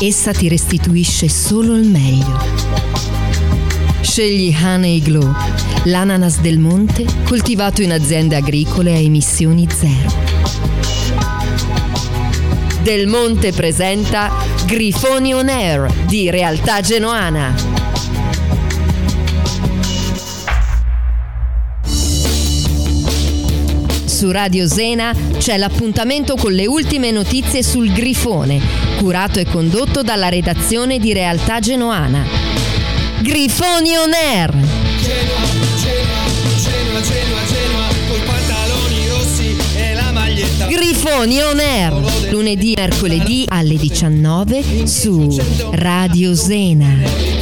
[0.00, 2.38] essa ti restituisce solo il meglio.
[4.02, 5.32] Scegli Honey Glow,
[5.84, 10.24] l'ananas del monte coltivato in aziende agricole a emissioni zero.
[12.82, 14.30] Del Monte presenta
[14.64, 17.75] Grifoni On Air di Realtà Genoana.
[24.16, 28.58] Su Radio Zena c'è l'appuntamento con le ultime notizie sul Grifone,
[28.96, 32.24] curato e condotto dalla redazione di Realtà Genoana.
[33.20, 34.52] Grifoni On Air!
[34.52, 35.40] Genoa,
[35.82, 40.64] Genoa, Genoa, Genoa, coi pantaloni rossi e la maglietta.
[40.64, 42.30] Grifoni On Air!
[42.30, 45.38] Lunedì e mercoledì alle 19 su
[45.72, 47.35] Radio Zena.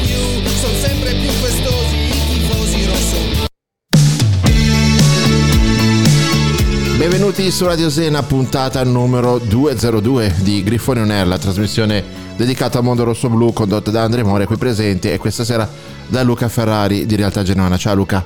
[7.35, 12.05] Benvenuti su Radio Zena, puntata numero 202 di Grifone On Air, la trasmissione
[12.37, 15.69] dedicata al mondo rosso-blu condotta da Andrea More qui presente e questa sera
[16.07, 17.77] da Luca Ferrari di Realtà Genoana.
[17.77, 18.25] Ciao Luca.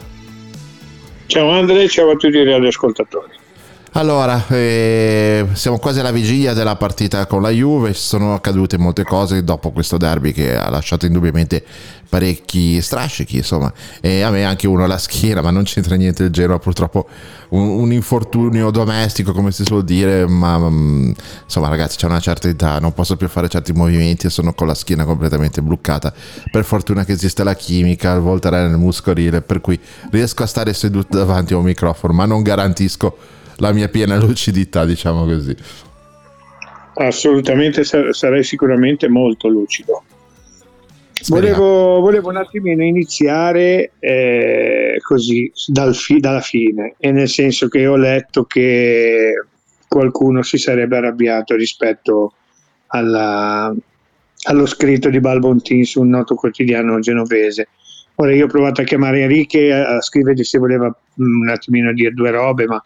[1.25, 3.33] Ciao Andre, ciao a tutti gli ascoltatori.
[3.93, 9.43] Allora, eh, siamo quasi alla vigilia della partita con la Juve, sono accadute molte cose
[9.43, 11.65] dopo questo derby che ha lasciato indubbiamente
[12.09, 16.31] parecchi strascichi, insomma, e a me anche uno alla schiena, ma non c'entra niente il
[16.31, 17.09] Genoa, purtroppo
[17.51, 21.13] un, un infortunio domestico, come si suol dire, ma mm,
[21.45, 24.67] insomma ragazzi c'è una certa età, non posso più fare certi movimenti e sono con
[24.67, 26.13] la schiena completamente bloccata.
[26.51, 29.79] Per fortuna che esiste la chimica, il voltare nel muscorile, per cui
[30.11, 33.17] riesco a stare seduto davanti a un microfono, ma non garantisco
[33.57, 35.57] la mia piena lucidità, diciamo così.
[36.95, 40.03] Assolutamente sar- sarei sicuramente molto lucido.
[41.29, 47.87] Volevo, volevo un attimino iniziare eh, così dal fi- dalla fine, e nel senso che
[47.87, 49.35] ho letto che
[49.87, 52.35] qualcuno si sarebbe arrabbiato rispetto
[52.89, 53.75] alla-
[54.45, 57.69] allo scritto di Balbontin su un noto quotidiano genovese.
[58.17, 62.13] Ora io ho provato a chiamare Enrique a, scrivergli se voleva mm, un attimino dire
[62.13, 62.83] due robe, ma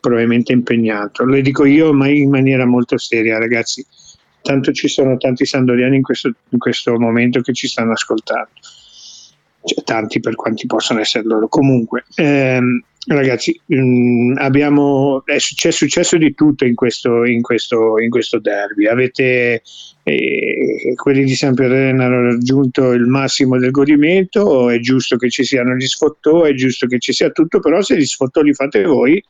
[0.00, 1.24] probabilmente impegnato.
[1.24, 3.84] Lo dico io, ma in maniera molto seria, ragazzi.
[4.42, 8.50] Tanto ci sono tanti sandoriani in questo, in questo momento che ci stanno ascoltando.
[9.64, 11.46] Cioè, tanti per quanti possono essere loro.
[11.48, 17.98] Comunque, ehm, ragazzi, mh, abbiamo, è successo, è successo di tutto in questo, in questo,
[17.98, 18.86] in questo derby.
[18.86, 19.62] Avete
[20.02, 25.44] eh, quelli di San Pierre hanno raggiunto il massimo del godimento, è giusto che ci
[25.44, 28.82] siano gli sfottò, è giusto che ci sia tutto, però se gli sfottò li fate
[28.82, 29.22] voi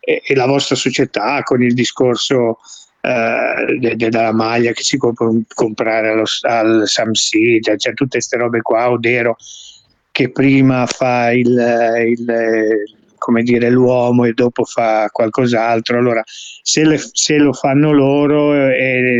[0.00, 2.58] e, e la vostra società con il discorso
[3.02, 8.18] eh, de- de- della maglia che si può com- comprare allo, al Samsid, cioè tutte
[8.18, 9.36] queste robe qua, Odero
[10.12, 11.48] che prima fa il,
[12.06, 12.82] il-
[13.18, 15.98] come dire, l'uomo e dopo fa qualcos'altro.
[15.98, 19.18] Allora, se, le- se lo fanno loro eh,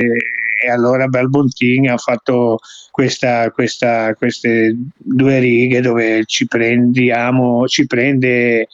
[0.65, 2.59] e allora Balbontin ha fatto
[2.91, 8.69] questa, questa, queste due righe dove ci prendiamo, ci prende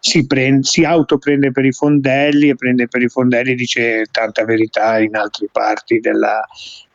[0.00, 4.98] si, prende, si autoprende per i fondelli e prende per i fondelli dice tanta verità
[4.98, 6.42] in altre parti della,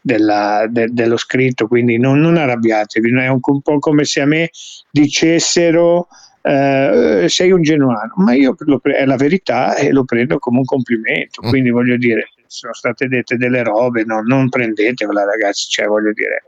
[0.01, 4.49] della, de, dello scritto, quindi non, non arrabbiatevi, è un, po' come se a me
[4.91, 6.07] dicessero
[6.41, 10.65] eh, sei un genuano, ma io lo, è la verità e lo prendo come un
[10.65, 11.49] complimento, mm.
[11.49, 16.43] quindi voglio dire, sono state dette delle robe, no, non prendetevela ragazzi, cioè voglio dire,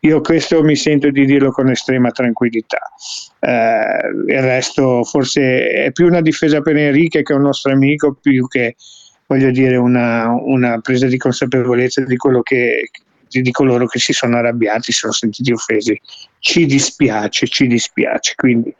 [0.00, 2.78] io questo mi sento di dirlo con estrema tranquillità.
[3.40, 8.46] Eh, il resto forse è più una difesa per Enrique che un nostro amico, più
[8.46, 8.76] che
[9.26, 12.90] voglio dire una, una presa di consapevolezza di quello che,
[13.28, 16.00] di coloro che si sono arrabbiati, si sono sentiti offesi.
[16.38, 18.34] Ci dispiace, ci dispiace.
[18.36, 18.74] Quindi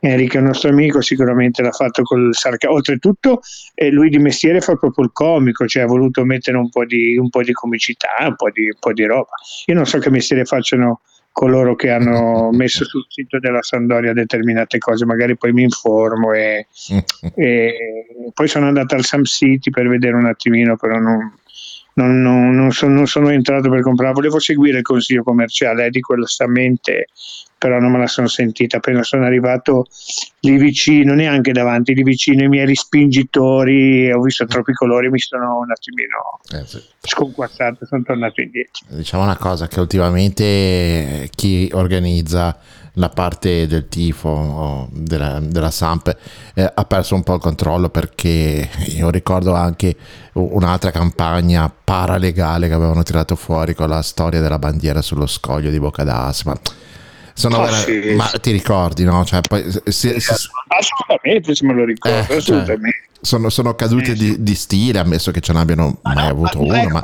[0.00, 2.76] Enrico è un nostro amico, sicuramente l'ha fatto col sarcasmo.
[2.76, 3.40] Oltretutto
[3.74, 7.16] eh, lui di mestiere fa proprio il comico, cioè ha voluto mettere un po' di,
[7.16, 9.30] un po di comicità, un po' di, un po' di roba.
[9.66, 11.00] Io non so che mestiere facciano
[11.32, 16.66] coloro che hanno messo sul sito della Sandoria determinate cose, magari poi mi informo e,
[17.34, 21.34] e poi sono andato al Sam City per vedere un attimino, però non,
[21.94, 25.90] non, non, non, sono, non, sono, entrato per comprare, volevo seguire il consiglio commerciale eh,
[25.90, 27.08] di quello stamente,
[27.62, 28.78] però non me la sono sentita.
[28.78, 29.86] Appena sono arrivato
[30.40, 35.58] lì vicino, neanche davanti, lì vicino ai miei rispingitori, ho visto troppi colori, mi sono
[35.58, 36.82] un attimino eh, sì.
[37.00, 38.84] sconquassato, sono tornato indietro.
[38.88, 42.58] Diciamo una cosa, che ultimamente chi organizza
[42.94, 46.14] la parte del tifo della, della Samp
[46.54, 49.96] eh, ha perso un po' il controllo perché io ricordo anche
[50.32, 55.78] un'altra campagna paralegale che avevano tirato fuori con la storia della bandiera sullo scoglio di
[55.78, 56.58] Boccadas ma
[57.34, 58.14] sono oh, vera- sì.
[58.14, 59.24] ma ti ricordi no?
[59.24, 60.34] Cioè, poi, se, se,
[60.68, 64.98] assolutamente se me lo ricordo eh, cioè, assolutamente cioè, sono, sono cadute di, di, stile,
[64.98, 66.88] ammesso che ce n'abbiano mai no, avuto ma uno.
[66.88, 67.00] Ma...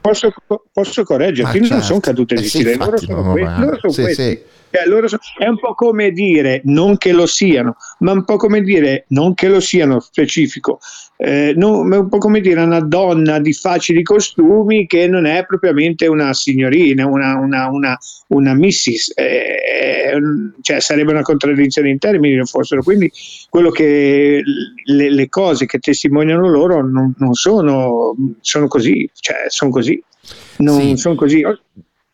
[0.00, 0.32] Posso,
[0.72, 1.74] posso correggerti, certo.
[1.74, 4.56] non sono cadute di eh, stile, sì, loro sono, que- loro sono questi.
[4.70, 5.06] Eh, allora
[5.38, 9.34] è un po' come dire non che lo siano, ma un po' come dire non
[9.34, 10.78] che lo siano specifico,
[11.20, 15.44] eh, non, è un po' come dire una donna di facili costumi che non è
[15.44, 17.98] propriamente una signorina, una, una, una,
[18.28, 20.12] una missis, eh,
[20.60, 22.84] cioè sarebbe una contraddizione in termini se fossero.
[22.84, 23.10] Quindi
[23.50, 24.42] quello che
[24.84, 30.00] le, le cose che testimoniano loro non, non sono, sono così, cioè sono così.
[30.58, 30.96] Non sì.
[30.98, 31.44] sono così.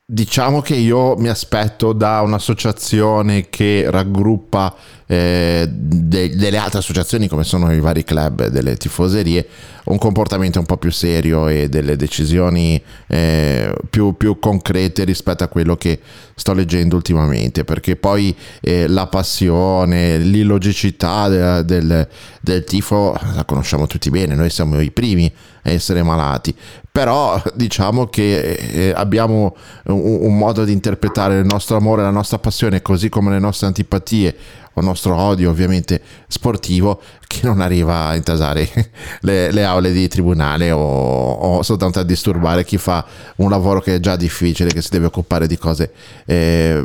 [0.06, 7.42] Diciamo che io mi aspetto da un'associazione che raggruppa eh, de- delle altre associazioni come
[7.42, 9.46] sono i vari club delle tifoserie
[9.84, 15.48] un comportamento un po' più serio e delle decisioni eh, più, più, concrete rispetto a
[15.48, 16.00] quello che
[16.34, 17.64] sto leggendo ultimamente.
[17.64, 22.08] Perché poi eh, la passione l'illogicità del, del,
[22.42, 25.32] del tifo la conosciamo tutti bene noi siamo i primi
[25.72, 26.54] essere malati.
[26.90, 29.56] Però diciamo che eh, abbiamo
[29.86, 33.66] un, un modo di interpretare il nostro amore la nostra passione così come le nostre
[33.66, 34.36] antipatie
[34.74, 36.00] o nostro odio ovviamente
[36.34, 38.68] sportivo che non arriva a intasare
[39.22, 43.04] le, le aule di tribunale o, o, soltanto a disturbare chi fa
[43.36, 45.92] un lavoro che è già difficile, che si deve occupare di cose
[46.26, 46.84] eh,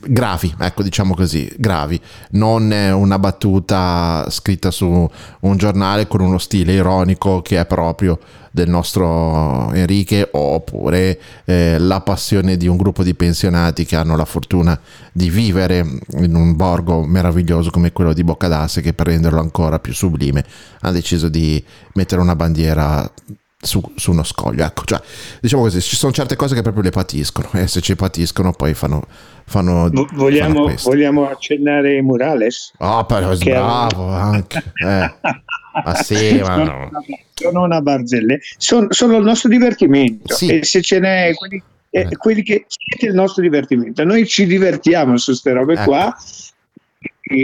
[0.00, 5.08] gravi, ecco diciamo così, gravi, non una battuta scritta su
[5.40, 8.18] un giornale con uno stile ironico che è proprio
[8.54, 14.26] del nostro Enrique oppure eh, la passione di un gruppo di pensionati che hanno la
[14.26, 14.78] fortuna
[15.10, 15.78] di vivere
[16.18, 18.22] in un borgo meraviglioso come quello di
[18.62, 20.44] Boccadasse che per renderlo ancora più sublime
[20.80, 21.62] ha deciso di
[21.94, 23.10] mettere una bandiera
[23.58, 24.64] su, su, uno scoglio.
[24.64, 25.00] Ecco, cioè,
[25.40, 28.74] diciamo così, ci sono certe cose che proprio le patiscono e se ci patiscono poi
[28.74, 29.06] fanno...
[29.44, 32.72] fanno vogliamo, fanno vogliamo accennare Murales?
[32.78, 34.62] Oh, però bravo anche.
[34.74, 35.14] Eh.
[35.84, 36.90] Ma sì, ma no.
[37.32, 38.40] Sono una barzelle.
[38.58, 40.34] Sono, sono, il nostro divertimento.
[40.34, 40.58] Sì.
[40.58, 42.16] E se ce n'è quelli, eh, eh.
[42.18, 44.04] quelli che siete il nostro divertimento.
[44.04, 45.84] Noi ci divertiamo su queste robe ecco.
[45.84, 46.14] qua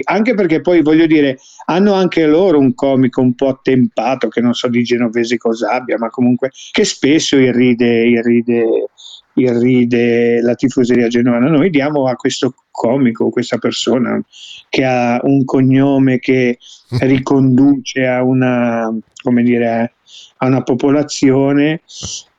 [0.04, 4.54] anche perché poi voglio dire, hanno anche loro un comico un po' attempato, che non
[4.54, 8.88] so di genovese cosa abbia, ma comunque che spesso irride, irride,
[9.34, 11.48] irride la tifoseria genovana.
[11.48, 14.20] Noi diamo a questo comico, questa persona
[14.68, 16.58] che ha un cognome che
[17.00, 19.94] riconduce a una, come dire,
[20.38, 21.82] a una popolazione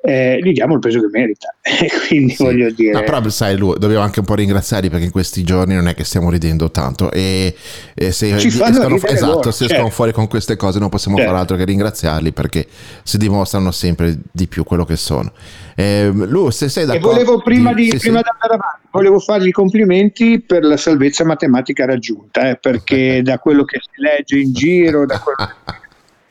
[0.01, 1.53] eh, gli diamo il peso che merita.
[2.07, 2.43] Quindi sì.
[2.43, 2.93] voglio dire.
[2.93, 5.93] No, però sai, lui, dobbiamo anche un po' ringraziarli perché in questi giorni non è
[5.93, 7.11] che stiamo ridendo tanto.
[7.11, 7.53] E,
[7.93, 9.73] e se, escono, esatto, loro, se certo.
[9.73, 11.31] escono fuori con queste cose non possiamo certo.
[11.31, 12.65] fare altro che ringraziarli perché
[13.03, 15.33] si dimostrano sempre di più quello che sono.
[15.75, 17.09] Eh, Lu, se sei d'accordo.
[17.09, 18.23] E volevo prima di, di, prima sì.
[18.23, 23.65] di avanti, volevo fargli i complimenti per la salvezza matematica raggiunta, eh, perché da quello
[23.65, 25.87] che si legge in giro, da quello che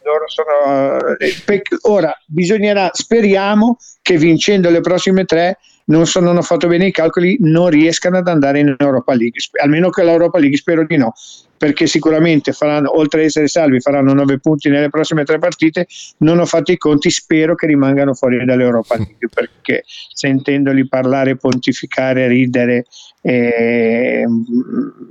[0.08, 6.44] loro sono, eh, ora bisognerà, speriamo che vincendo le prossime tre non, sono, non hanno
[6.44, 10.56] fatto bene i calcoli, non riescano ad andare in Europa League, almeno che l'Europa League
[10.56, 11.12] spero di no,
[11.56, 15.86] perché sicuramente faranno, oltre ad essere salvi, faranno 9 punti nelle prossime tre partite.
[16.18, 22.28] Non ho fatto i conti, spero che rimangano fuori dall'Europa League, perché sentendoli parlare, pontificare,
[22.28, 22.84] ridere,
[23.28, 24.24] eh,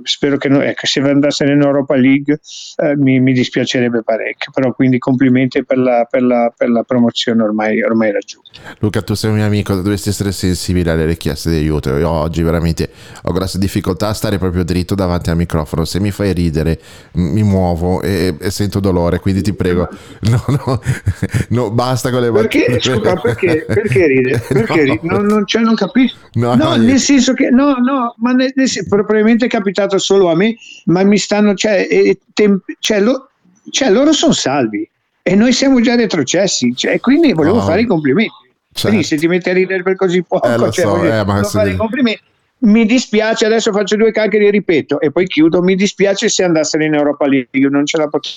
[0.02, 2.40] spero che, no, ecco, se andassero in Europa League
[2.76, 7.44] eh, mi, mi, dispiacerebbe parecchio, però quindi complimenti per la, per la, per la promozione
[7.44, 8.50] ormai, ormai raggiunta.
[8.80, 11.96] Luca, tu sei un mio amico, dovresti essere sensibile alle richieste di aiuto.
[11.96, 12.90] Io oggi veramente
[13.22, 15.84] ho grosse difficoltà a stare proprio dritto davanti al microfono.
[15.84, 16.76] Se mi fai ridere,
[17.12, 19.88] mi muovo e, e sento dolore, quindi ti prego,
[20.28, 20.80] no, no,
[21.50, 22.32] no basta con le.
[22.32, 24.42] Perché, scusa, perché, perché ride?
[24.48, 24.82] Perché no.
[24.82, 25.00] ride?
[25.02, 26.16] Non, non, cioè, non capisco.
[26.32, 30.56] No, nel senso che, no, no, ma nel, nel, probabilmente è capitato solo a me,
[30.86, 33.30] ma mi stanno, cioè, eh, tem, cioè, lo,
[33.70, 34.88] cioè loro sono salvi
[35.22, 37.62] e noi siamo già retrocessi, cioè, quindi volevo oh.
[37.62, 38.46] fare i complimenti.
[38.70, 38.88] Certo.
[38.88, 41.42] Quindi se ti metti a ridere per così poco, eh, cioè, so, voglio, eh, ma
[41.42, 42.22] fare i complimenti
[42.60, 46.82] mi dispiace, adesso faccio due calcoli e ripeto e poi chiudo, mi dispiace se andassero
[46.82, 48.32] in Europa League, non ce la potrei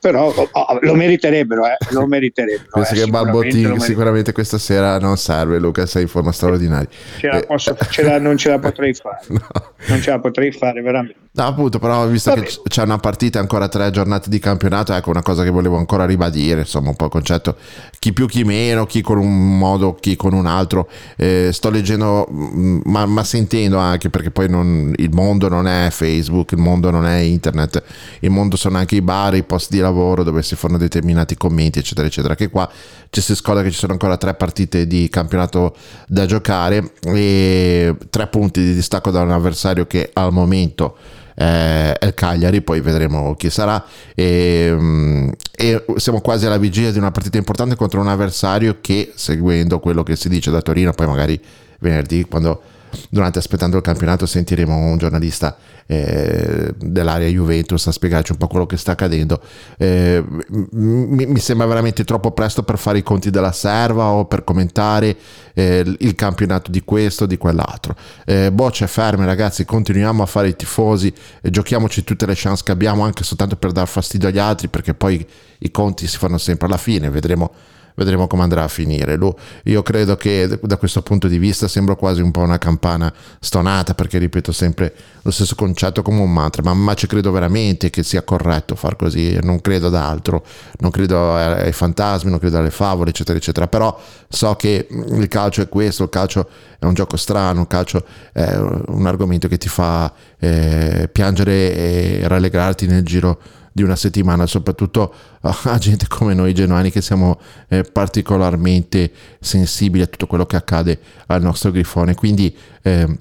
[0.00, 2.70] però oh, oh, lo meriterebbero, eh, lo meriterebbero.
[2.72, 6.88] Penso eh, che Balbotti sicuramente questa sera non serve, Luca, sei in forma straordinaria.
[7.18, 7.46] Ce eh.
[7.46, 9.46] posso, ce la, non ce la potrei fare, no.
[9.86, 11.27] non ce la potrei fare veramente.
[11.38, 12.42] No, appunto, però visto Vabbè.
[12.42, 16.04] che c'è una partita ancora tre giornate di campionato, ecco una cosa che volevo ancora
[16.04, 17.54] ribadire, insomma un po' il concetto,
[18.00, 22.26] chi più chi meno, chi con un modo, chi con un altro, eh, sto leggendo,
[22.28, 26.90] mm, ma, ma, sentendo anche perché poi non, il mondo non è Facebook, il mondo
[26.90, 27.84] non è internet,
[28.18, 31.78] il mondo sono anche i bar, i posti di lavoro dove si fanno determinati commenti,
[31.78, 32.34] eccetera, eccetera.
[32.34, 32.68] Che qua
[33.10, 35.76] ci si scorda che ci sono ancora tre partite di campionato
[36.08, 40.96] da giocare e tre punti di distacco da un avversario che al momento
[41.40, 43.84] eh, è il Cagliari, poi vedremo chi sarà.
[44.14, 49.12] E, mm, e, siamo quasi alla vigilia di una partita importante contro un avversario che,
[49.14, 51.40] seguendo quello che si dice da Torino, poi magari
[51.78, 52.60] venerdì, quando
[53.08, 58.66] durante aspettando il campionato sentiremo un giornalista eh, dell'area Juventus a spiegarci un po' quello
[58.66, 59.40] che sta accadendo.
[59.78, 60.22] Eh,
[60.72, 65.16] mi, mi, sembra veramente troppo presto per fare i conti della serva o per commentare
[65.54, 67.96] eh, il campionato di questo o di quell'altro.
[68.26, 73.02] Eh, bocce ferme ragazzi, continuiamo a fare i tifosi, giochiamoci tutte le chance che abbiamo
[73.02, 75.26] anche soltanto per dar fastidio agli altri perché poi
[75.60, 77.50] i conti si fanno sempre alla fine, vedremo
[77.98, 79.18] vedremo come andrà a finire.
[79.64, 83.94] io credo che da questo punto di vista sembra quasi un po' una campana stonata
[83.94, 88.04] perché ripeto sempre lo stesso concetto come un mantra, ma, ma ci credo veramente che
[88.04, 90.44] sia corretto far così, non credo ad altro,
[90.78, 95.60] non credo ai fantasmi, non credo alle favole, eccetera, eccetera, però so che il calcio
[95.60, 99.68] è questo, il calcio è un gioco strano, il calcio è un argomento che ti
[99.68, 103.40] fa eh, piangere e rallegrarti nel giro
[103.78, 110.06] di una settimana, soprattutto a gente come noi genuani che siamo eh, particolarmente sensibili a
[110.06, 112.14] tutto quello che accade al nostro grifone.
[112.14, 113.18] Quindi eh,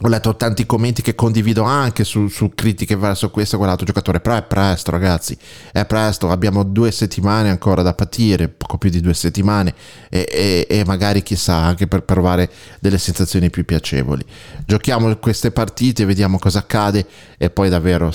[0.00, 4.20] ho letto tanti commenti che condivido anche su, su, critiche verso questo o quell'altro giocatore,
[4.20, 5.36] però è presto ragazzi,
[5.72, 9.74] è presto, abbiamo due settimane ancora da patire, poco più di due settimane
[10.08, 14.24] e, e, e magari chissà anche per provare delle sensazioni più piacevoli.
[14.64, 17.04] Giochiamo queste partite, vediamo cosa accade
[17.36, 18.12] e poi davvero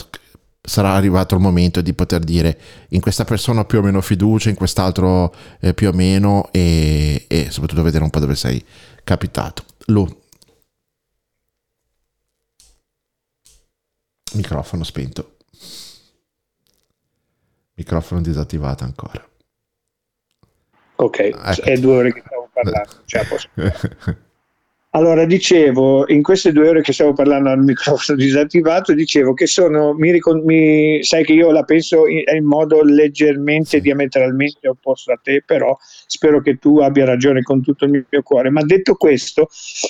[0.66, 2.58] sarà arrivato il momento di poter dire
[2.90, 7.52] in questa persona più o meno fiducia, in quest'altro eh, più o meno e, e,
[7.52, 8.64] soprattutto vedere un po' dove sei
[9.04, 9.66] capitato.
[9.88, 10.08] Lu.
[14.36, 15.36] Microfono spento.
[17.76, 19.28] Microfono disattivato ancora.
[20.96, 21.62] Ok, ecco.
[21.62, 23.50] è due ore che stavo parlando, cioè posso...
[24.96, 29.94] Allora, dicevo, in queste due ore che stavo parlando al microfono disattivato, dicevo che sono,
[29.94, 30.12] mi,
[30.44, 35.76] mi, sai che io la penso in, in, modo leggermente diametralmente opposto a te, però
[36.06, 38.52] spero che tu abbia ragione con tutto il mio cuore.
[38.52, 39.48] Ma detto questo,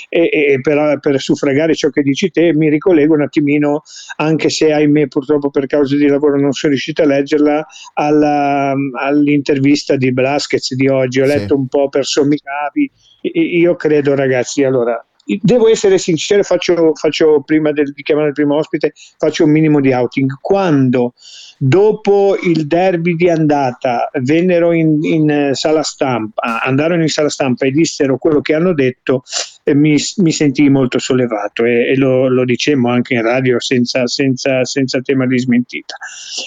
[0.07, 3.81] e, e per, per, suffragare ciò che dici te, mi ricollego un attimino,
[4.15, 9.97] anche se ahimè purtroppo per causa di lavoro non sono riuscito a leggerla, alla, all'intervista
[9.97, 11.19] di Blasquez di oggi.
[11.19, 11.59] Ho letto sì.
[11.59, 12.89] un po' per sommi capi
[13.31, 15.03] io credo ragazzi, allora,
[15.41, 19.79] devo essere sincero, faccio, faccio prima del, di chiamare il primo ospite, faccio un minimo
[19.79, 20.37] di outing.
[20.41, 21.13] Quando
[21.57, 27.71] dopo il derby di andata vennero in, in sala stampa, andarono in sala stampa e
[27.71, 32.43] dissero quello che hanno detto, eh, mi, mi, sentii molto sollevato e, e lo, lo,
[32.43, 35.95] dicemmo anche in radio senza, senza, senza, tema di smentita.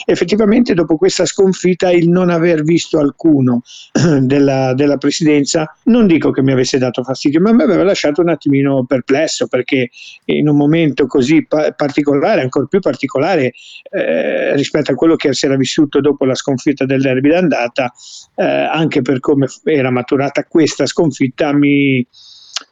[0.04, 3.62] Effettivamente dopo questa sconfitta il non aver visto alcuno
[4.20, 8.28] della, della presidenza non dico che mi avesse dato fastidio, ma mi aveva lasciato un
[8.28, 9.88] attimino perplesso perché
[10.26, 13.52] in un momento così pa- particolare, ancora più particolare
[13.90, 17.92] eh, rispetto a quello che si era vissuto dopo la sconfitta del derby d'andata,
[18.34, 22.06] eh, anche per come era maturata questa sconfitta, mi,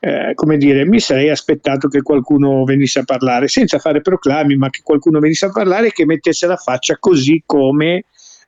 [0.01, 4.71] eh, come dire, mi sarei aspettato che qualcuno venisse a parlare, senza fare proclami, ma
[4.71, 8.05] che qualcuno venisse a parlare e che mettesse la faccia così come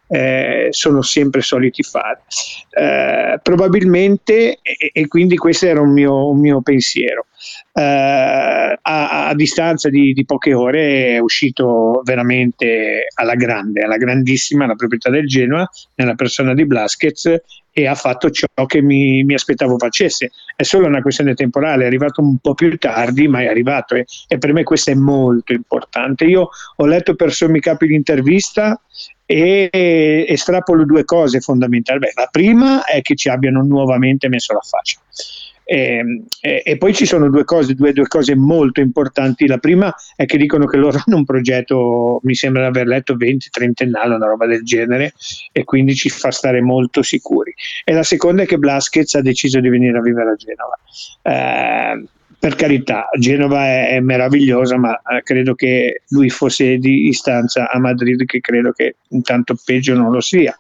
[0.09, 2.23] eh, sono sempre soliti fare.
[2.71, 7.27] Eh, probabilmente, e, e, quindi questo era un mio, un mio pensiero.
[7.73, 14.67] Eh, a, a, distanza di, di, poche ore è uscito veramente alla grande, alla grandissima
[14.67, 17.41] la proprietà del Genoa nella persona di Blaskets
[17.79, 20.31] e ha fatto ciò che mi, mi, aspettavo facesse.
[20.57, 24.07] È solo una questione temporale, è arrivato un po' più tardi, ma è arrivato e,
[24.29, 26.25] e per me questo è molto importante.
[26.25, 28.81] Io ho letto per sommi capi l'intervista
[29.27, 31.99] e estrapolo due cose fondamentali.
[31.99, 34.99] Beh, la prima è che ci abbiano nuovamente messo la faccia.
[35.69, 39.49] E, ehm, e, e, poi ci sono due cose, due, due, cose molto importanti.
[39.49, 43.17] La prima è che dicono che loro hanno un progetto, mi sembra di aver letto
[43.17, 45.13] 20-30ennale, una roba del genere,
[45.51, 47.53] e quindi ci fa stare molto sicuri.
[47.85, 50.79] E la seconda è che Blaskets ha deciso di venire a vivere a Genova.
[51.23, 52.05] Eh,
[52.47, 57.81] per carità, Genova è, è meravigliosa, ma eh, credo che lui fosse di istanza a
[57.81, 60.57] Madrid, che credo che intanto peggio non lo sia.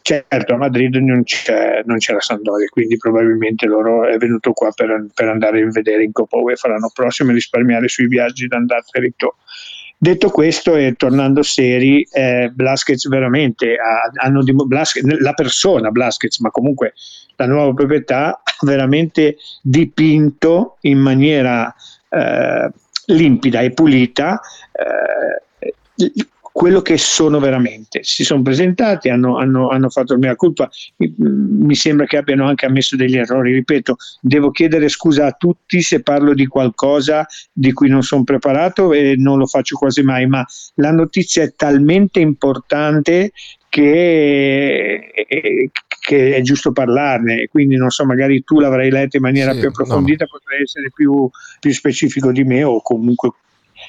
[0.00, 4.72] Certo, a Madrid non c'è, non c'è la Sandoria, quindi probabilmente loro è venuto qua
[4.74, 8.86] per, per andare a vedere in Coppa UEFA l'anno prossimo e risparmiare sui viaggi d'andata
[8.92, 9.36] e ritorno.
[9.98, 16.50] Detto questo e tornando seri, eh, Blaskets veramente ha, hanno Blaskets, la persona Blaskets, ma
[16.50, 16.94] comunque
[17.42, 21.74] la nuova proprietà ha veramente dipinto in maniera
[22.08, 22.70] eh,
[23.06, 24.40] limpida e pulita
[24.72, 26.12] eh,
[26.52, 28.00] quello che sono veramente.
[28.02, 32.66] Si sono presentati, hanno, hanno, hanno fatto la mia colpa, mi, sembra che abbiano anche
[32.66, 33.52] ammesso degli errori.
[33.54, 38.92] Ripeto, devo chiedere scusa a tutti se parlo di qualcosa di cui non sono preparato
[38.92, 40.44] e non lo faccio quasi mai, ma
[40.74, 43.32] la notizia è talmente importante
[43.70, 45.10] che,
[46.02, 49.68] che, è giusto parlarne, quindi non so, magari tu l'avrai letta in maniera sì, più
[49.68, 50.30] approfondita, no.
[50.32, 51.30] potrai essere più,
[51.60, 53.30] più, specifico di me o comunque,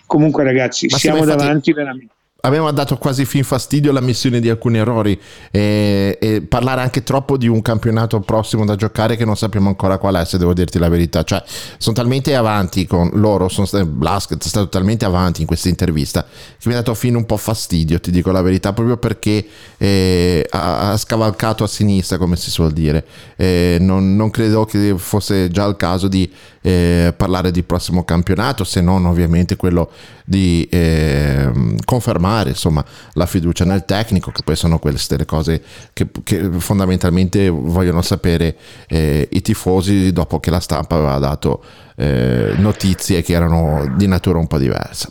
[0.06, 2.13] comunque ragazzi, Ma siamo davanti veramente
[2.46, 5.18] abbiamo dato quasi fin fastidio l'ammissione di alcuni errori
[5.50, 9.98] e, e, parlare anche troppo di un campionato prossimo da giocare che non sappiamo ancora
[9.98, 11.24] qual è se devo dirti la verità.
[11.24, 11.42] Cioè
[11.78, 16.68] sono talmente avanti con loro sono Blaskets è stato talmente avanti in questa intervista che
[16.68, 19.46] mi ha dato fin un po' fastidio ti dico la verità proprio perché
[19.78, 23.06] eh, ha, ha, scavalcato a sinistra come si suol dire.
[23.38, 26.30] Eh, non, non credo che fosse già il caso di
[26.64, 29.92] eh, parlare di prossimo campionato, se non ovviamente quello
[30.26, 31.52] di eh,
[31.84, 37.50] confermare insomma, la fiducia nel tecnico, che poi sono queste le cose che, che fondamentalmente
[37.50, 38.56] vogliono sapere
[38.88, 41.64] eh, i tifosi dopo che la stampa aveva dato
[41.98, 45.10] eh, notizie che erano di natura un po' diversa.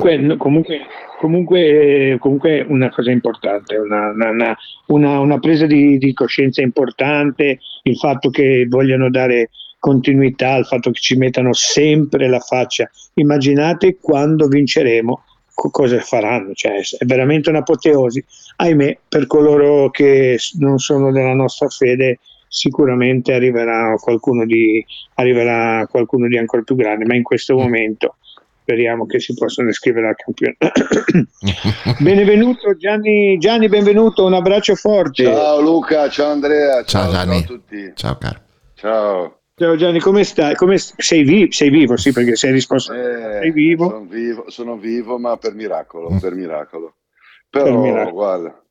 [0.00, 0.80] Comunque, comunque,
[1.20, 7.96] comunque, comunque, una cosa importante, una, una, una, una presa di, di, coscienza importante, il
[7.96, 9.50] fatto che vogliano dare
[9.82, 12.88] continuità, al fatto che ci mettano sempre la faccia.
[13.14, 15.24] Immaginate quando vinceremo
[15.72, 18.24] cosa faranno, cioè, è veramente un'apoteosi.
[18.58, 26.28] Ahimè, per coloro che non sono della nostra fede, sicuramente arriverà qualcuno di, arriverà qualcuno
[26.28, 28.18] di ancora più grande, ma in questo momento
[28.60, 30.70] speriamo che si possano iscrivere al campionato.
[31.98, 35.24] benvenuto Gianni, Gianni, benvenuto, un abbraccio forte.
[35.24, 37.32] Ciao Luca, ciao Andrea, ciao, ciao Gianni.
[37.32, 37.92] Ciao a tutti.
[37.96, 38.40] Ciao caro.
[38.74, 39.36] Ciao.
[39.62, 40.56] Ciao Gianni, come stai?
[40.56, 41.96] Come sei, vi- sei, vivo?
[41.96, 42.92] Sì, perché sei risposto.
[42.94, 43.90] Eh, sei vivo?
[43.90, 46.16] Sono vivo, sono vivo, ma per miracolo, mm.
[46.16, 46.96] per miracolo.
[47.48, 48.10] Però, per miracolo.
[48.12, 48.64] guarda,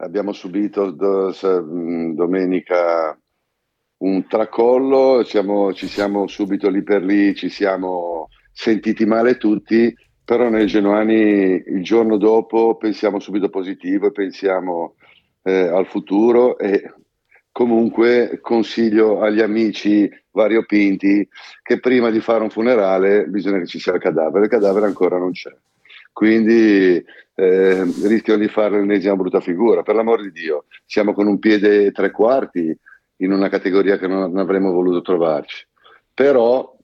[0.00, 3.18] abbiamo subito do, mm, domenica
[4.02, 10.50] un tracollo, siamo, ci siamo subito lì per lì, ci siamo sentiti male tutti, però
[10.50, 14.96] noi genuani il giorno dopo pensiamo subito positivo e pensiamo
[15.42, 16.92] eh, al futuro e
[17.54, 21.28] comunque consiglio agli amici variopinti
[21.62, 25.18] che prima di fare un funerale bisogna che ci sia il cadavere, il cadavere ancora
[25.18, 25.54] non c'è.
[26.12, 27.04] Quindi
[27.36, 29.84] eh, rischiano di fare l'ennesima brutta figura.
[29.84, 32.76] Per l'amor di Dio, siamo con un piede e tre quarti
[33.18, 35.64] in una categoria che non avremmo voluto trovarci.
[36.12, 36.76] Però,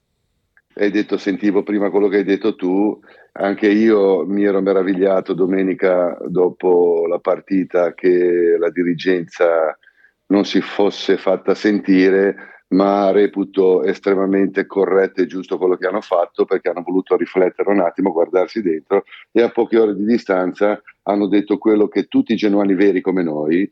[0.75, 2.97] hai detto, sentivo prima quello che hai detto tu,
[3.33, 9.77] anche io mi ero meravigliato domenica dopo la partita che la dirigenza
[10.31, 16.45] non si fosse fatta sentire ma reputo estremamente corretto e giusto quello che hanno fatto
[16.45, 21.27] perché hanno voluto riflettere un attimo, guardarsi dentro e a poche ore di distanza hanno
[21.27, 23.69] detto quello che tutti i genuani veri come noi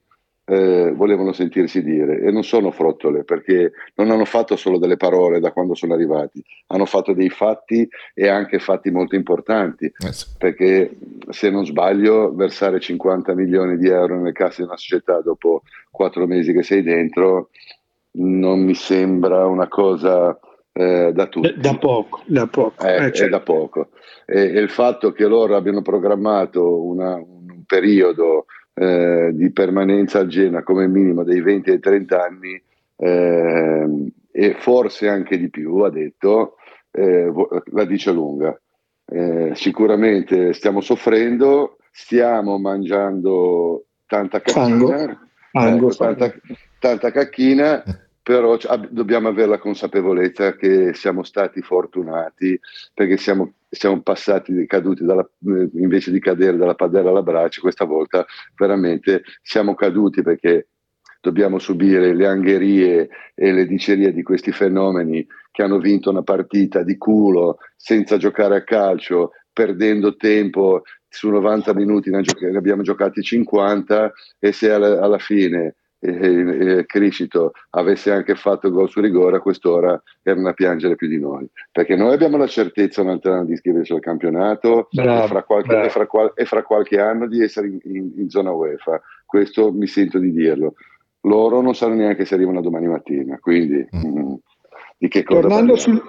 [0.49, 5.39] eh, volevano sentirsi dire e non sono frottole perché non hanno fatto solo delle parole
[5.39, 10.25] da quando sono arrivati, hanno fatto dei fatti e anche fatti molto importanti eh sì.
[10.37, 10.97] perché
[11.29, 16.25] se non sbaglio versare 50 milioni di euro nelle casse di una società dopo quattro
[16.25, 17.49] mesi che sei dentro
[18.13, 20.37] non mi sembra una cosa
[20.71, 21.53] eh, da tutti.
[21.57, 22.85] Da poco, da poco.
[22.85, 23.25] Eh, eh, certo.
[23.25, 23.89] È da poco.
[24.25, 28.45] E, e, il fatto che loro abbiano programmato una, un periodo
[28.79, 32.61] eh, di permanenza al Genoa come minimo dei 20 ai 30 anni
[32.95, 36.55] ehm, e forse anche di più, ha detto,
[36.91, 37.29] eh,
[37.71, 38.57] la dice lunga.
[39.05, 45.19] Eh, sicuramente stiamo soffrendo, stiamo mangiando tanta cacchina,
[45.51, 46.33] ecco, tanta,
[46.79, 47.83] tanta cacchina
[48.29, 48.55] però
[48.91, 52.59] dobbiamo avere la consapevolezza che siamo stati fortunati
[52.93, 57.85] perché siamo, siamo passati, caduti dalla, eh, invece di cadere dalla padella alla braccia, questa
[57.85, 58.23] volta
[58.55, 60.67] veramente siamo caduti perché
[61.19, 66.83] dobbiamo subire le angherie e le dicerie di questi fenomeni che hanno vinto una partita
[66.83, 72.21] di culo senza giocare a calcio, perdendo tempo su 90 minuti, ne
[72.55, 78.89] abbiamo giocati 50 e se alla, alla fine e, Criscito avesse anche fatto il gol
[78.89, 81.47] su rigore, a quest'ora erano a piangere più di noi.
[81.71, 85.43] Perché noi abbiamo la certezza un altro anno di iscriverci al campionato bravo, e, fra
[85.43, 89.01] qualche, e, fra qual, e, fra qualche, anno di essere in, in, in, zona UEFA.
[89.25, 90.73] Questo mi sento di dirlo.
[91.21, 93.99] Loro non sanno neanche se arrivano domani mattina, quindi mm.
[93.99, 94.33] mh, mm,
[94.97, 96.01] di che cosa tornando, sul,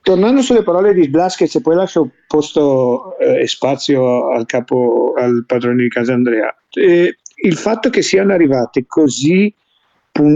[0.00, 5.44] tornando sulle parole di Blasquez e poi lascio posto eh, e spazio al capo, al
[5.46, 6.54] padrone di casa Andrea.
[6.70, 9.52] Eh, il fatto che siano arrivate così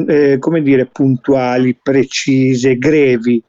[0.08, 3.42] eh, come dire, puntuali, precise, grevi,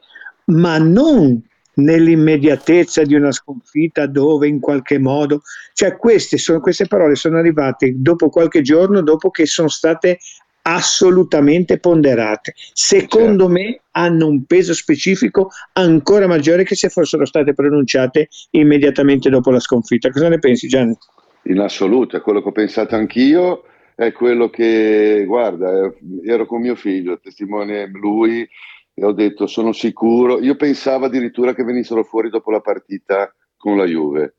[0.45, 1.41] ma non
[1.75, 5.41] nell'immediatezza di una sconfitta dove in qualche modo,
[5.73, 10.19] cioè queste, sono, queste parole sono arrivate dopo qualche giorno, dopo che sono state
[10.61, 12.53] assolutamente ponderate.
[12.73, 13.49] Secondo certo.
[13.49, 19.59] me hanno un peso specifico ancora maggiore che se fossero state pronunciate immediatamente dopo la
[19.59, 20.11] sconfitta.
[20.11, 20.95] Cosa ne pensi Gianni?
[21.43, 23.63] In assoluto, è quello che ho pensato anch'io,
[23.95, 25.93] è quello che, guarda, eh,
[26.25, 28.47] ero con mio figlio, testimone lui,
[28.93, 33.77] e ho detto sono sicuro, io pensavo addirittura che venissero fuori dopo la partita con
[33.77, 34.35] la Juve.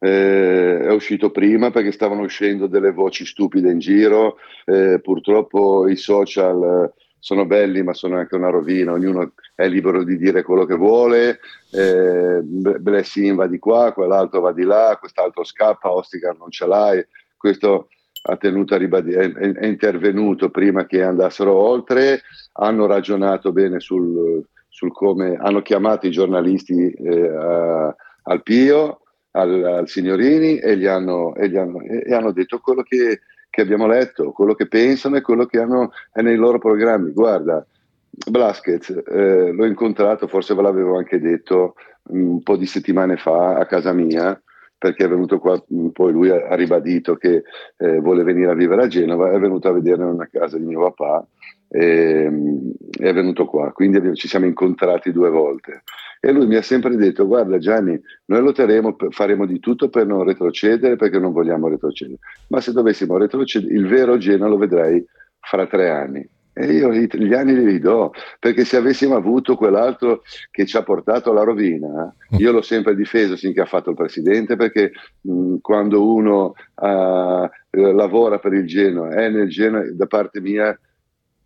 [0.00, 5.96] Eh, è uscito prima perché stavano uscendo delle voci stupide in giro, eh, purtroppo i
[5.96, 10.76] social sono belli ma sono anche una rovina, ognuno è libero di dire quello che
[10.76, 11.40] vuole,
[11.72, 17.04] eh, Blessing va di qua, quell'altro va di là, quest'altro scappa, Ostigar non ce l'hai,
[17.36, 17.88] questo
[18.22, 22.22] ha tenuto a ribadire, è, è, intervenuto prima che andassero oltre,
[22.54, 29.00] hanno ragionato bene sul, sul come, hanno chiamato i giornalisti eh, a, al Pio,
[29.32, 33.20] al, al Signorini e gli, hanno, e gli hanno, e hanno detto quello che
[33.58, 37.10] che abbiamo letto, quello che pensano e quello che hanno nei loro programmi.
[37.10, 37.66] Guarda,
[38.08, 41.74] Blasquez eh, l'ho incontrato, forse ve l'avevo anche detto
[42.10, 44.40] un po' di settimane fa a casa mia,
[44.78, 45.60] perché è venuto qua,
[45.92, 47.42] poi lui ha ribadito che
[47.78, 50.82] eh, vuole venire a vivere a Genova, è venuto a vedere una casa di mio
[50.82, 51.26] papà
[51.68, 55.82] e, ehm, è venuto qua, quindi ci siamo incontrati due volte.
[56.20, 60.24] E lui mi ha sempre detto: Guarda, Gianni, noi lotteremo, faremo di tutto per non
[60.24, 62.18] retrocedere perché non vogliamo retrocedere.
[62.48, 65.04] Ma se dovessimo retrocedere, il vero Genoa lo vedrai
[65.40, 66.28] fra tre anni.
[66.60, 71.30] E io gli anni li ridò, perché se avessimo avuto quell'altro che ci ha portato
[71.30, 76.54] alla rovina, io l'ho sempre difeso finché ha fatto il presidente, perché mh, quando uno
[76.74, 80.76] uh, lavora per il Genoa, è nel Genoa, da parte mia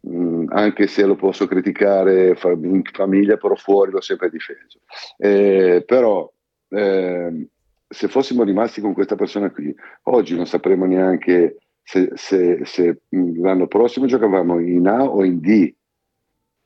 [0.09, 4.81] Mm, anche se lo posso criticare in famiglia, però fuori l'ho sempre difeso.
[5.17, 6.31] Eh, però
[6.71, 7.49] eh,
[7.88, 9.73] se fossimo rimasti con questa persona qui,
[10.05, 15.38] oggi non sapremmo neanche se, se, se mm, l'anno prossimo giocavamo in A o in
[15.41, 15.73] D.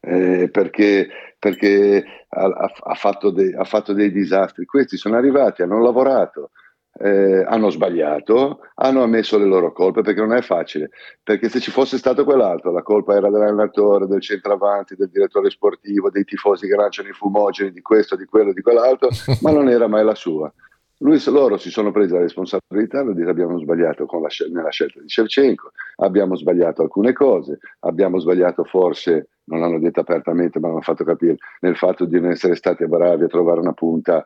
[0.01, 4.65] Eh, perché, perché ha, ha, fatto de, ha fatto dei disastri.
[4.65, 6.53] Questi sono arrivati, hanno lavorato,
[6.99, 10.91] eh, hanno sbagliato, hanno ammesso le loro colpe perché non è facile,
[11.23, 16.11] perché se ci fosse stato quell'altro, la colpa era dell'allenatore, del centravanti, del direttore sportivo,
[16.11, 19.09] dei tifosi che lanciano i fumogeni, di questo, di quello, di quell'altro,
[19.43, 20.53] ma non era mai la sua.
[21.01, 25.09] Lui, loro si sono presi la responsabilità, hanno detto abbiamo sbagliato la, nella scelta di
[25.11, 31.05] Shevchenko, abbiamo sbagliato alcune cose, abbiamo sbagliato forse, non l'hanno detto apertamente ma l'hanno fatto
[31.05, 34.25] capire, nel fatto di non essere stati bravi a trovare una punta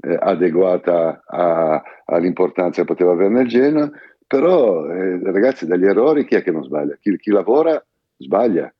[0.00, 3.90] eh, adeguata a, all'importanza che poteva avere nel Genoa,
[4.26, 6.96] però eh, ragazzi dagli errori chi è che non sbaglia?
[7.00, 7.84] Chi, chi lavora
[8.16, 8.72] sbaglia.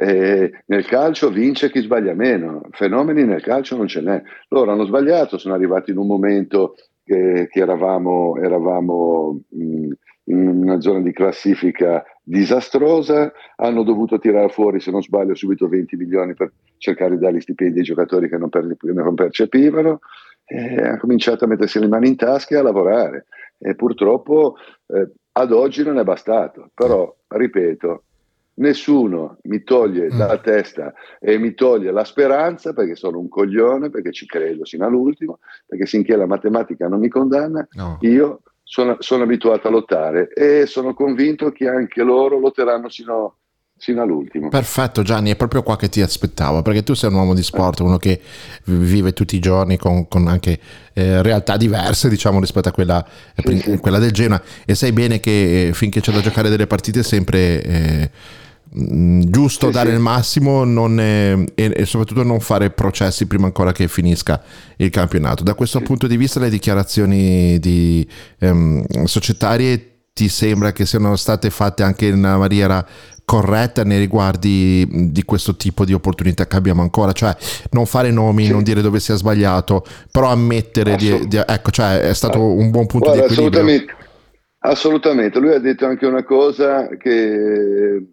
[0.00, 4.22] Eh, nel calcio vince chi sbaglia meno, fenomeni nel calcio non ce n'è.
[4.48, 9.90] Loro hanno sbagliato, sono arrivati in un momento che, che eravamo, eravamo mh,
[10.28, 15.96] in una zona di classifica disastrosa, hanno dovuto tirare fuori, se non sbaglio, subito 20
[15.96, 20.00] milioni per cercare di dare stipendi ai giocatori che non, per, non percepivano,
[20.48, 23.26] e ha cominciato a mettersi le mani in tasca e a lavorare.
[23.58, 24.56] E purtroppo
[24.86, 28.04] eh, ad oggi non è bastato, però ripeto,
[28.54, 30.16] nessuno mi toglie mm.
[30.16, 34.86] dalla testa e mi toglie la speranza perché sono un coglione, perché ci credo sino
[34.86, 37.98] all'ultimo, perché finché la matematica non mi condanna, no.
[38.00, 43.36] io sono, sono, abituato a lottare e sono convinto che anche loro lotteranno sino,
[43.78, 44.48] fino all'ultimo.
[44.48, 47.80] Perfetto Gianni, è proprio qua che ti aspettavo, perché tu sei un uomo di sport,
[47.80, 48.20] uno che
[48.64, 50.58] vive tutti i giorni con, con anche
[50.92, 53.76] eh, realtà diverse diciamo rispetto a quella, sì, sì.
[53.78, 57.62] quella, del Genoa e sai bene che eh, finché c'è da giocare delle partite sempre...
[57.62, 58.10] Eh,
[58.76, 59.94] Mm, giusto sì, dare sì.
[59.94, 60.62] il massimo
[60.98, 64.42] è, e, e, soprattutto non fare processi prima ancora che finisca
[64.76, 65.42] il campionato.
[65.42, 65.84] Da questo sì.
[65.84, 68.06] punto di vista le dichiarazioni di,
[68.40, 72.84] um, societarie ti sembra che siano state fatte anche in una maniera
[73.24, 77.36] corretta nei riguardi di questo tipo di opportunità che abbiamo ancora, cioè
[77.70, 78.50] non fare nomi, sì.
[78.50, 82.68] non dire dove si è sbagliato, però ammettere di, di, ecco, cioè è stato un
[82.72, 83.60] buon punto Guarda, di equilibrio.
[83.60, 83.96] Assolutamente.
[84.58, 88.04] assolutamente, lui ha detto anche una cosa che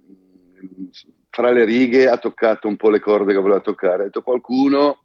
[1.32, 4.02] fra le righe ha toccato un po' le corde che voleva toccare.
[4.02, 5.00] Ha detto qualcuno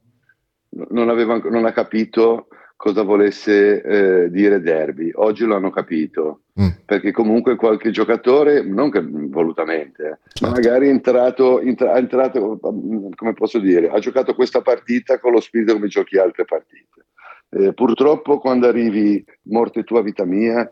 [0.90, 5.10] non, aveva, non ha capito cosa volesse eh, dire derby.
[5.14, 6.68] Oggi lo hanno capito, mm.
[6.84, 10.46] perché comunque qualche giocatore, non che volutamente, eh, certo.
[10.46, 15.40] ma magari è entrato, entra, entrato, come posso dire, ha giocato questa partita con lo
[15.40, 17.06] spirito come giochi altre partite.
[17.50, 20.70] Eh, purtroppo quando arrivi morte tua, vita mia,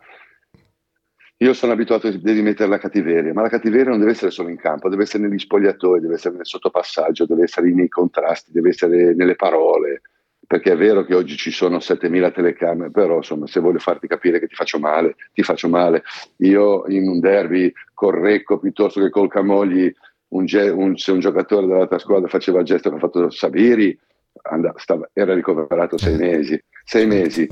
[1.40, 4.48] io sono abituato a devi mettere la cattiveria, ma la cattiveria non deve essere solo
[4.48, 8.70] in campo, deve essere negli spogliatoi, deve essere nel sottopassaggio, deve essere nei contrasti, deve
[8.70, 10.02] essere nelle parole.
[10.48, 14.40] Perché è vero che oggi ci sono 7000 telecamere, però insomma, se voglio farti capire
[14.40, 16.02] che ti faccio male, ti faccio male.
[16.38, 19.92] Io in un derby col Recco piuttosto che col Camogli,
[20.28, 23.96] un, un, se un giocatore dell'altra squadra faceva il gesto che ha fatto Sabiri,
[24.44, 26.60] andava, stava, era ricoverato sei mesi.
[26.82, 27.46] Sei mesi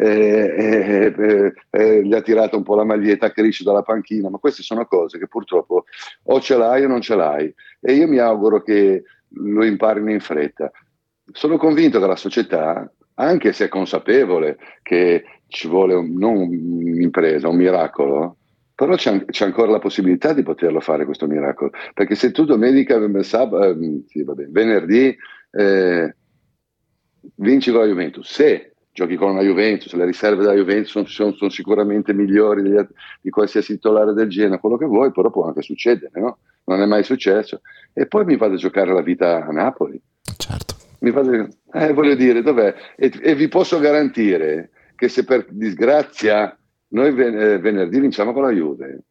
[0.00, 4.62] eh, eh, eh, gli ha tirato un po' la maglietta Crisci dalla panchina, ma queste
[4.62, 5.86] sono cose che purtroppo
[6.22, 10.20] o ce l'hai o non ce l'hai e io mi auguro che lo imparino in
[10.20, 10.70] fretta.
[11.32, 17.48] Sono convinto che la società, anche se è consapevole che ci vuole un, non un'impresa,
[17.48, 18.36] un miracolo,
[18.74, 23.00] però c'è, c'è, ancora la possibilità di poterlo fare questo miracolo, perché se tu domenica,
[23.22, 25.16] sab- ehm, sì, vabbè, venerdì
[25.50, 26.14] eh,
[27.36, 31.32] vinci con la Juventus, se giochi con la Juventus, le riserve della Juventus sono, sono,
[31.34, 32.74] sono sicuramente migliori di,
[33.20, 36.38] di, qualsiasi titolare del Genoa, quello che vuoi, però può anche succedere, no?
[36.64, 37.60] Non è mai successo.
[37.92, 40.00] E poi mi vado a giocare la vita a Napoli.
[40.36, 40.87] Certo.
[41.00, 42.74] Mi vado, eh, voglio dire, dov'è?
[42.96, 46.56] E, e, vi posso garantire che se per disgrazia
[46.88, 49.02] noi ven- eh, venerdì vinciamo con la Juve,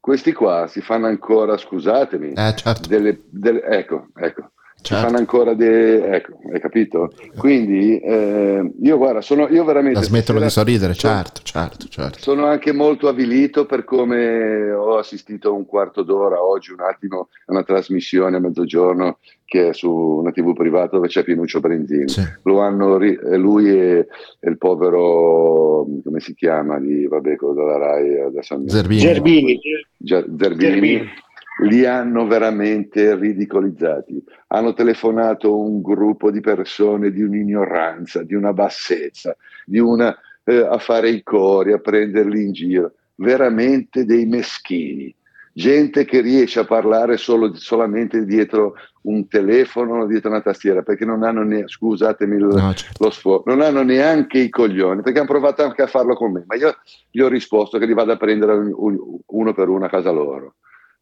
[0.00, 2.88] questi qua si fanno ancora, scusatemi, eh, certo.
[2.88, 5.04] delle, delle, ecco, ecco, Certo.
[5.04, 6.00] fanno ancora dei...
[6.00, 7.12] ecco, hai capito?
[7.36, 9.98] Quindi eh, io guarda, sono io veramente...
[9.98, 12.18] La smettono di sorridere, certo, certo, certo.
[12.20, 17.52] Sono anche molto avvilito per come ho assistito un quarto d'ora oggi, un attimo, a
[17.52, 22.08] una trasmissione a mezzogiorno che è su una tv privata dove c'è Pinuccio Brenzini.
[22.08, 22.22] Sì.
[22.44, 24.06] Lo hanno, lui e,
[24.40, 29.00] e, il povero, come si chiama, di, vabbè, quello della RAI, adesso Zerbini.
[29.00, 29.58] Zerbini.
[30.04, 30.60] Zerbini.
[30.60, 31.10] Zerbini
[31.60, 34.22] li hanno veramente ridicolizzati.
[34.48, 40.78] Hanno telefonato un gruppo di persone di un'ignoranza, di una bassezza, di una, eh, a
[40.78, 42.92] fare i cori, a prenderli in giro.
[43.16, 45.14] Veramente dei meschini.
[45.52, 51.24] Gente che riesce a parlare solo, solamente dietro un telefono, dietro una tastiera, perché non
[51.24, 53.02] hanno, ne, scusatemi il, no, certo.
[53.04, 56.44] lo sforzo, non hanno neanche i coglioni, perché hanno provato anche a farlo con me,
[56.46, 56.76] ma io
[57.10, 60.54] gli ho risposto che li vado a prendere uno per uno a casa loro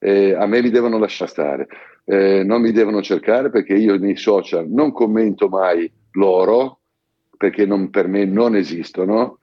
[0.07, 1.66] eh, a me mi devono lasciare stare,
[2.05, 6.79] eh, non mi devono cercare perché io nei social non commento mai loro,
[7.37, 9.40] perché non, per me non esistono,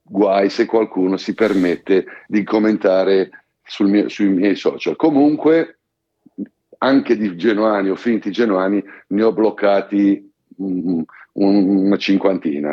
[0.00, 3.30] guai se qualcuno si permette di commentare
[3.80, 4.94] mio, sui miei social.
[4.94, 5.80] Comunque,
[6.78, 12.70] anche di genuani o finti genuani, ne ho bloccati un, una cinquantina.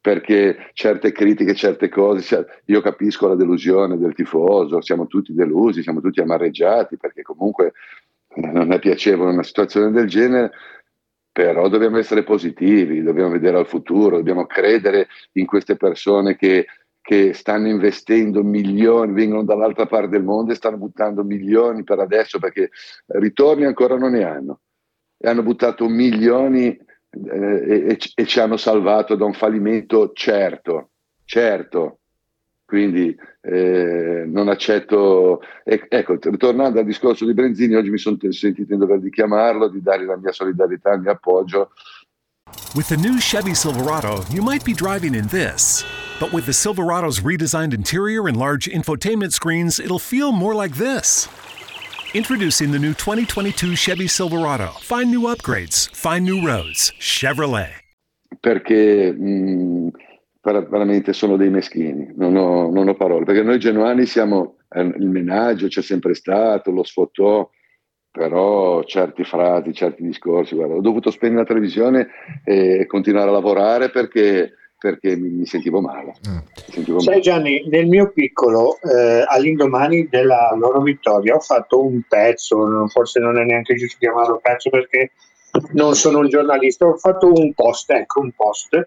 [0.00, 6.00] Perché certe critiche, certe cose, io capisco la delusione del tifoso, siamo tutti delusi, siamo
[6.00, 7.72] tutti amareggiati perché comunque
[8.36, 10.52] non è piacevole una situazione del genere,
[11.32, 16.66] però dobbiamo essere positivi, dobbiamo vedere al futuro, dobbiamo credere in queste persone che,
[17.00, 22.38] che stanno investendo milioni, vengono dall'altra parte del mondo e stanno buttando milioni per adesso
[22.38, 22.70] perché
[23.06, 24.60] ritorni ancora non ne hanno.
[25.16, 26.76] E hanno buttato milioni
[27.10, 30.90] eh, e, e, ci hanno salvato da un fallimento certo,
[31.24, 31.98] certo.
[32.64, 35.40] Quindi eh, non accetto.
[35.64, 39.68] E, ecco, ritornando al discorso di Brenzini, oggi mi sono sentito in dover di chiamarlo,
[39.68, 41.70] di dare la mia solidarietà, il mio appoggio.
[42.74, 45.84] With the new Chevy Silverado, you might be driving in this.
[46.20, 51.28] But with the Silverado's redesigned interior and large infotainment screens, it'll feel more like this.
[52.14, 54.72] Introducing the new 2022 Chevy Silverado.
[54.80, 56.90] Find new upgrades, find new roads.
[56.98, 57.84] Chevrolet.
[58.40, 59.90] Perché mh,
[60.40, 63.26] veramente sono dei meschini, non ho, non ho, parole.
[63.26, 67.46] Perché noi genuani siamo eh, il menaggio, c'è sempre stato, lo sfottò,
[68.10, 72.08] però certi frasi, certi discorsi, guarda, ho dovuto spegnere la televisione
[72.42, 76.14] e continuare a lavorare perché perché mi, sentivo male.
[76.28, 76.36] Mm.
[76.36, 77.22] Mi sentivo Sai male.
[77.22, 83.38] Gianni, nel mio piccolo, eh, all'indomani della loro vittoria, ho fatto un pezzo, forse non
[83.38, 85.12] è neanche giusto chiamarlo pezzo perché
[85.72, 88.86] non sono un giornalista, ho fatto un post, ecco un post,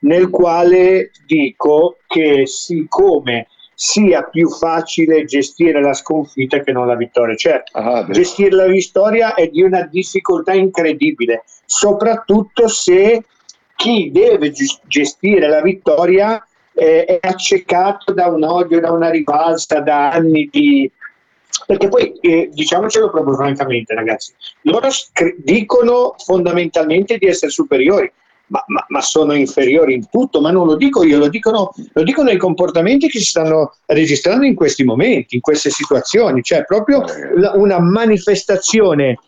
[0.00, 7.34] nel quale dico che siccome sia più facile gestire la sconfitta che non la vittoria.
[7.34, 13.24] Cioè, ah, gestire la vittoria è di una difficoltà incredibile, soprattutto se
[13.76, 14.52] chi deve
[14.86, 20.90] gestire la vittoria eh, è accecato da un odio, da una rivalsa, da anni di...
[21.66, 24.32] Perché poi, eh, diciamocelo proprio francamente ragazzi,
[24.62, 28.10] loro scri- dicono fondamentalmente di essere superiori,
[28.46, 32.02] ma, ma, ma, sono inferiori in tutto, ma non lo dico io, lo dicono, lo
[32.02, 37.04] dicono i comportamenti che si stanno registrando in questi momenti, in queste situazioni, cioè proprio
[37.54, 39.18] una manifestazione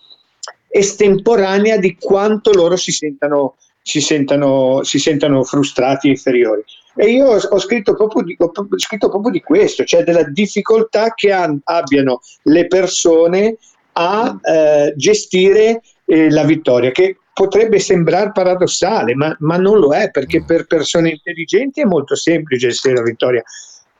[0.69, 3.55] estemporanea di quanto loro si sentano
[3.87, 6.65] si sentano, si sentano frustrati e inferiori.
[6.97, 11.31] E io ho scritto, proprio di, ho scritto proprio di questo, cioè della difficoltà che
[11.33, 13.59] han, abbiano le persone
[13.93, 20.11] a eh, gestire eh, la vittoria, che potrebbe sembrare paradossale, ma, ma, non lo è,
[20.11, 23.43] perché per persone intelligenti è molto semplice gestire la vittoria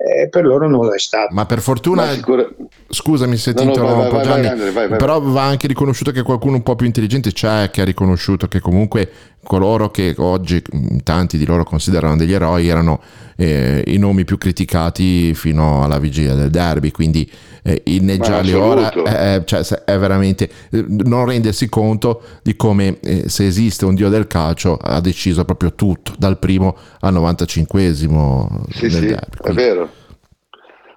[0.05, 1.35] eh, per loro non lo è stato.
[1.35, 2.47] Ma per fortuna, Ma
[2.89, 6.57] scusami se ti no, interrompo, vai, vai, Gianni, vai, però va anche riconosciuto che qualcuno
[6.57, 9.11] un po' più intelligente c'è che ha riconosciuto che comunque
[9.43, 10.63] coloro che oggi
[11.03, 13.01] tanti di loro considerano degli eroi erano
[13.37, 17.31] eh, i nomi più criticati fino alla vigilia del derby, quindi
[17.65, 23.47] eh, inneggiarli ora è, cioè, è, veramente eh, non rendersi conto di come eh, se
[23.47, 29.07] esiste un dio del calcio ha deciso proprio tutto, dal primo al 95esimo sì, sì,
[29.07, 29.39] derby.
[29.43, 29.91] È vero.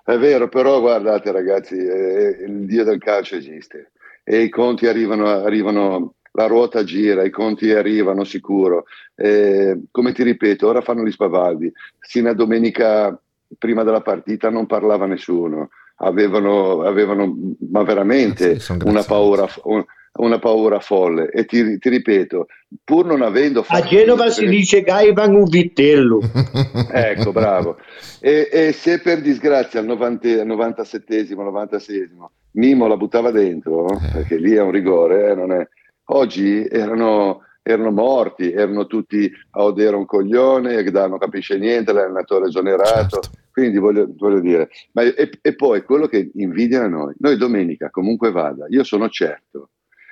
[0.03, 3.91] È vero, però guardate ragazzi, eh, il dio del calcio esiste
[4.23, 8.85] e i conti arrivano, arrivano la ruota gira, i conti arrivano sicuro.
[9.15, 11.71] Eh, come ti ripeto, ora fanno gli spavaldi.
[11.99, 13.17] Sino a domenica
[13.57, 15.69] prima della partita non parlava nessuno.
[15.99, 17.35] Avevano, avevano
[17.69, 19.83] ma veramente eh sì, una, paura, un,
[20.13, 21.31] una paura folle.
[21.31, 22.47] E ti, ti, ripeto,
[22.83, 23.83] pur non avendo fatto.
[23.83, 26.19] A Genova si dice Gaivan un vitello.
[26.91, 27.77] ecco, bravo.
[28.19, 32.09] E, e, se per disgrazia al 90, 97 96
[32.51, 34.09] Mimo la buttava dentro, eh.
[34.13, 35.67] perché lì è un rigore, eh, non è
[36.09, 42.47] Oggi erano, erano morti, erano tutti a Odero un coglione, che non capisce niente, l'allenatore
[42.47, 43.19] esonerato.
[43.21, 43.29] Certo.
[43.57, 48.29] Quindi voglio, voglio dire, ma, e, e, poi quello che invidiano noi, noi domenica comunque
[48.29, 49.71] vada, io sono certo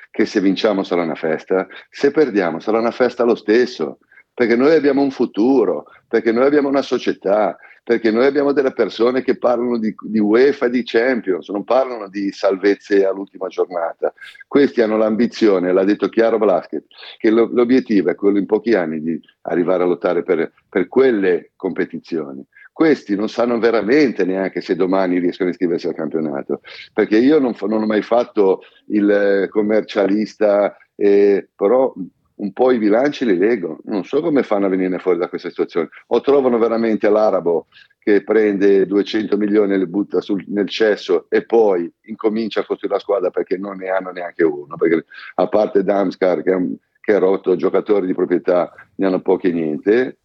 [0.10, 4.00] che se vinciamo sarà una festa, se perdiamo sarà una festa lo stesso,
[4.34, 9.22] perché noi abbiamo un futuro, perché noi abbiamo una società, perché noi abbiamo delle persone
[9.22, 14.12] che parlano di, di UEFA e di Champions, non parlano di salvezze all'ultima giornata.
[14.48, 16.86] Questi hanno l'ambizione, l'ha detto Chiaro Blasquez,
[17.20, 21.52] che lo, l'obiettivo è quello in pochi anni di arrivare a lottare per, per quelle
[21.56, 22.44] competizioni
[22.76, 26.60] questi non sanno veramente neanche se domani riescono a iscriversi al campionato,
[26.92, 31.94] perché io non, non ho mai fatto il commercialista, eh, però
[32.36, 35.48] un po' i bilanci li leggo, non so come fanno a venire fuori da questa
[35.48, 35.88] situazione.
[36.08, 41.46] O trovano veramente l'arabo che prende 200 milioni e li butta sul, nel cesso e
[41.46, 45.82] poi incomincia a costruire la squadra perché non ne hanno neanche uno, perché a parte
[45.82, 50.18] Damskar che, che ha rotto giocatori di proprietà, ne hanno pochi e niente,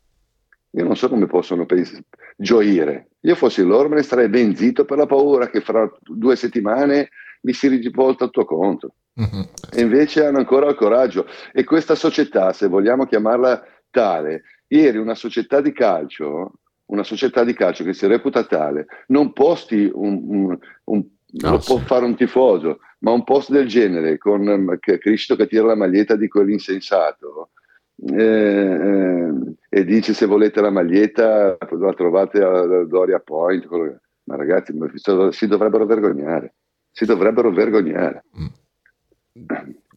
[0.73, 2.01] io non so come possono pens-
[2.37, 3.11] gioire.
[3.21, 7.11] Io fossi loro me ne starei ben zitto per la paura che fra due settimane
[7.43, 8.95] mi si rivolta il tuo conto.
[9.21, 9.43] Mm-hmm.
[9.73, 11.27] E invece hanno ancora il coraggio.
[11.53, 16.53] E questa società, se vogliamo chiamarla tale, ieri una società di calcio,
[16.87, 21.61] una società di calcio che si reputa tale, non posti un, un, un no, lo
[21.61, 21.73] sì.
[21.73, 26.17] può fare un tifoso, ma un post del genere con Cristo che tira la maglietta
[26.17, 27.51] di quell'insensato,
[28.07, 29.33] eh, eh,
[29.69, 33.67] e dice se volete la maglietta la trovate a Doria Point.
[34.25, 34.73] Ma ragazzi,
[35.31, 36.55] si dovrebbero vergognare,
[36.91, 38.25] si dovrebbero vergognare.
[38.39, 38.47] Mm.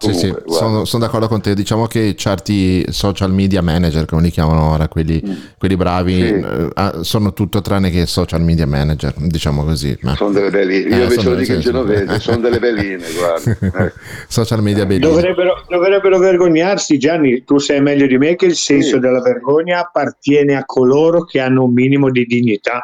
[0.03, 1.53] Comunque, sì, sì, sono, sono, d'accordo con te.
[1.53, 5.31] Diciamo che certi social media manager, come li chiamano ora, quelli, mm.
[5.57, 6.33] quelli bravi, sì.
[6.33, 9.97] eh, ah, sono tutto tranne che social media manager, diciamo così.
[10.01, 10.15] Ma...
[10.15, 10.95] Sono delle belline.
[10.95, 13.85] Io eh, invece lo dico in genovese, sono delle belline, guarda.
[13.85, 13.93] Eh.
[14.27, 15.07] social media belline.
[15.07, 17.43] Dovrebbero, dovrebbero, vergognarsi, Gianni.
[17.45, 21.63] Tu sai meglio di me che il senso della vergogna appartiene a coloro che hanno
[21.63, 22.81] un minimo di dignità.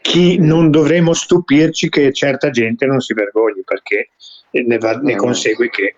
[0.00, 4.10] Chi non dovremmo stupirci che certa gente non si vergogni perché
[4.50, 5.94] ne, va, ne consegue che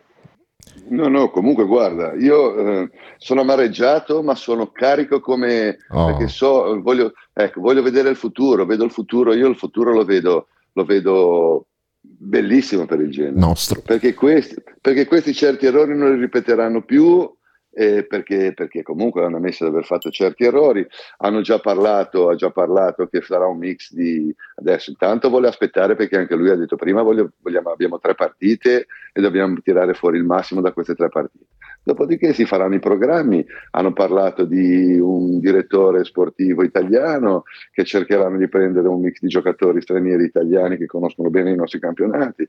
[0.91, 6.07] No, no, comunque guarda, io eh, sono amareggiato, ma sono carico come oh.
[6.07, 10.05] perché so, voglio, ecco, voglio vedere il futuro, vedo il futuro, io il futuro lo
[10.05, 11.67] vedo, lo vedo
[12.01, 13.39] bellissimo per il genere.
[13.39, 13.83] Nostro.
[13.83, 17.31] Perché questi, perché questi certi errori non li ripeteranno più
[17.73, 20.87] eh, perché, perché, comunque hanno ammesso di aver fatto certi errori,
[21.19, 25.95] hanno già parlato, ha già parlato che sarà un mix di adesso intanto vuole aspettare
[25.95, 30.19] perché anche lui ha detto prima voglio, vogliamo, abbiamo tre partite e dobbiamo tirare fuori
[30.19, 31.47] il massimo da queste tre partite.
[31.83, 38.49] Dopodiché si faranno i programmi, hanno parlato di un direttore sportivo italiano che cercheranno di
[38.49, 42.47] prendere un mix di giocatori stranieri italiani che conoscono bene i nostri campionati.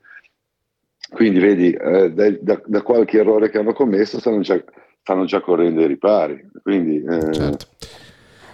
[1.11, 4.61] Quindi vedi, eh, da, da, qualche errore che hanno commesso stanno già
[5.01, 6.41] stanno già correndo ai ripari.
[6.61, 7.33] Quindi, eh...
[7.33, 7.65] certo.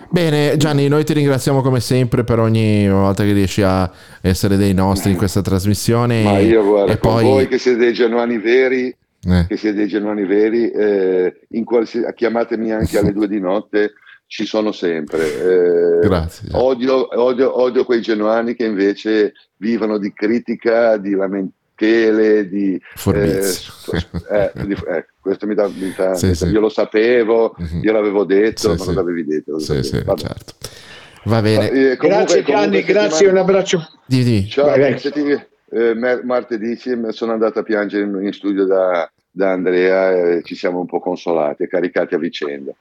[0.10, 3.92] Bene Gianni, noi ti ringraziamo come sempre per ogni volta che riesci a
[4.22, 6.24] essere dei nostri in questa trasmissione.
[6.24, 7.24] Ma io guarda, e poi...
[7.24, 9.46] voi che siete dei genuani veri, eh.
[9.48, 12.08] che siete dei genuani veri, eh, qualsiasi...
[12.14, 13.96] chiamatemi anche alle due di notte,
[14.28, 16.00] ci sono sempre.
[16.00, 16.50] Eh, Grazie.
[16.54, 23.72] Odio, odio, odio, quei genuani che invece vivono di critica, di lamentazione Chele, di, Forbizio.
[24.30, 26.48] Eh, eh, di, eh, questo mi dà, mi dà sì, sì.
[26.48, 27.84] io lo sapevo, mm-hmm.
[27.84, 29.60] io l'avevo detto, sì, ma non l'avevi detto.
[29.60, 30.16] Sì, sì, certo.
[31.26, 31.70] Va bene.
[31.70, 33.88] Eh, comunque, grazie Gianni, grazie, un abbraccio.
[34.06, 34.48] Di, di.
[34.48, 35.00] Ciao, vai, vai.
[35.00, 40.56] Senti, eh, martedì sono andato a piangere in, in studio da, da Andrea e ci
[40.56, 42.72] siamo un po' consolati e caricati a vicenda.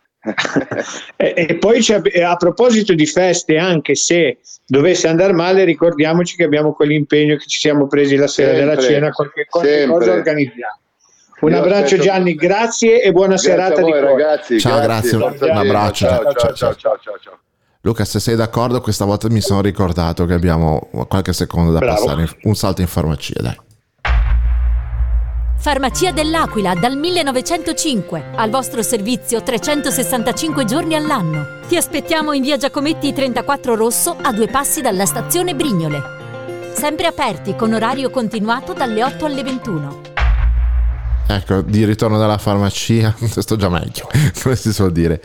[1.17, 1.85] E, e, poi
[2.23, 7.59] a proposito di feste, anche se dovesse andare male, ricordiamoci che abbiamo quell'impegno che ci
[7.61, 10.79] siamo presi la sera sempre, della cena, qualche, qualche cosa organizziamo.
[11.39, 12.03] Un Io abbraccio aspetto...
[12.03, 14.59] Gianni, grazie e buona grazie serata voi, di ragazzi.
[14.61, 15.51] Ciao, grazie, grazie.
[15.51, 16.07] un abbraccio.
[16.07, 17.39] Ciao ciao ciao, ciao ciao ciao,
[17.83, 22.05] Luca, se sei d'accordo, questa volta mi sono ricordato che abbiamo qualche secondo da Bravo.
[22.05, 22.29] passare.
[22.43, 23.57] Un salto in farmacia, dai.
[25.67, 31.59] Farmacia dell'Aquila dal 1905, al vostro servizio 365 giorni all'anno.
[31.67, 36.01] Ti aspettiamo in via Giacometti 34 Rosso a due passi dalla stazione Brignole.
[36.73, 40.01] Sempre aperti con orario continuato dalle 8 alle 21.
[41.27, 44.09] Ecco, di ritorno dalla farmacia, sto già meglio,
[44.41, 45.21] come si suol dire.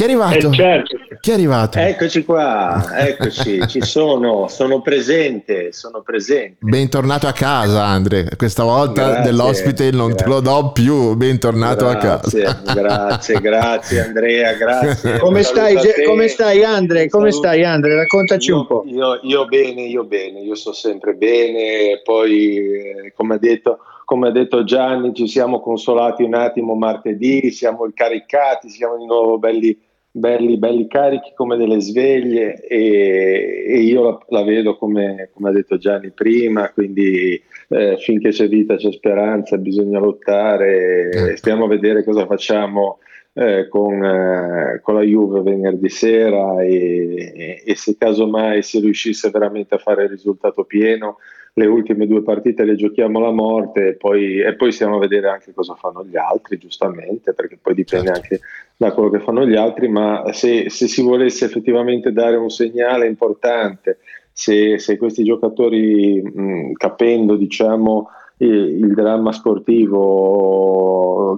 [0.00, 0.48] Chi è arrivato?
[0.48, 0.96] Eh certo.
[1.20, 1.78] Chi è arrivato?
[1.78, 6.56] Eccoci qua, eccoci, ci sono, sono presente, sono presente.
[6.60, 10.24] Bentornato a casa Andre, questa volta grazie, dell'ospite non grazie.
[10.24, 12.80] te lo do più, bentornato grazie, a casa.
[12.80, 15.18] Grazie, grazie Andrea, grazie.
[15.20, 15.76] Come stai,
[16.06, 17.10] come stai Andre?
[17.10, 17.96] Come stai Andre?
[17.96, 18.82] Raccontaci io, un po'.
[18.86, 24.28] Io, io, bene, io bene, io sto sempre bene, poi eh, come ha detto come
[24.28, 29.78] ha detto Gianni, ci siamo consolati un attimo martedì, siamo caricati, siamo di nuovo belli
[30.10, 35.52] belli, belli carichi come delle sveglie e, e io la, la vedo come, come, ha
[35.52, 41.36] detto Gianni prima, quindi eh, finché c'è vita c'è speranza, bisogna lottare, certo.
[41.36, 42.98] stiamo a vedere cosa facciamo
[43.32, 49.30] eh, con, eh, con, la Juve venerdì sera e, e, e se casomai si riuscisse
[49.30, 51.18] veramente a fare il risultato pieno
[51.54, 55.28] le ultime due partite le giochiamo alla morte e poi, e poi stiamo a vedere
[55.28, 58.20] anche cosa fanno gli altri, giustamente, perché poi dipende certo.
[58.20, 58.40] anche
[58.80, 63.06] da quello che fanno gli altri, ma se, se, si volesse effettivamente dare un segnale
[63.06, 63.98] importante,
[64.32, 68.08] se, se questi giocatori, mh, capendo diciamo,
[68.38, 70.18] il, il dramma sportivo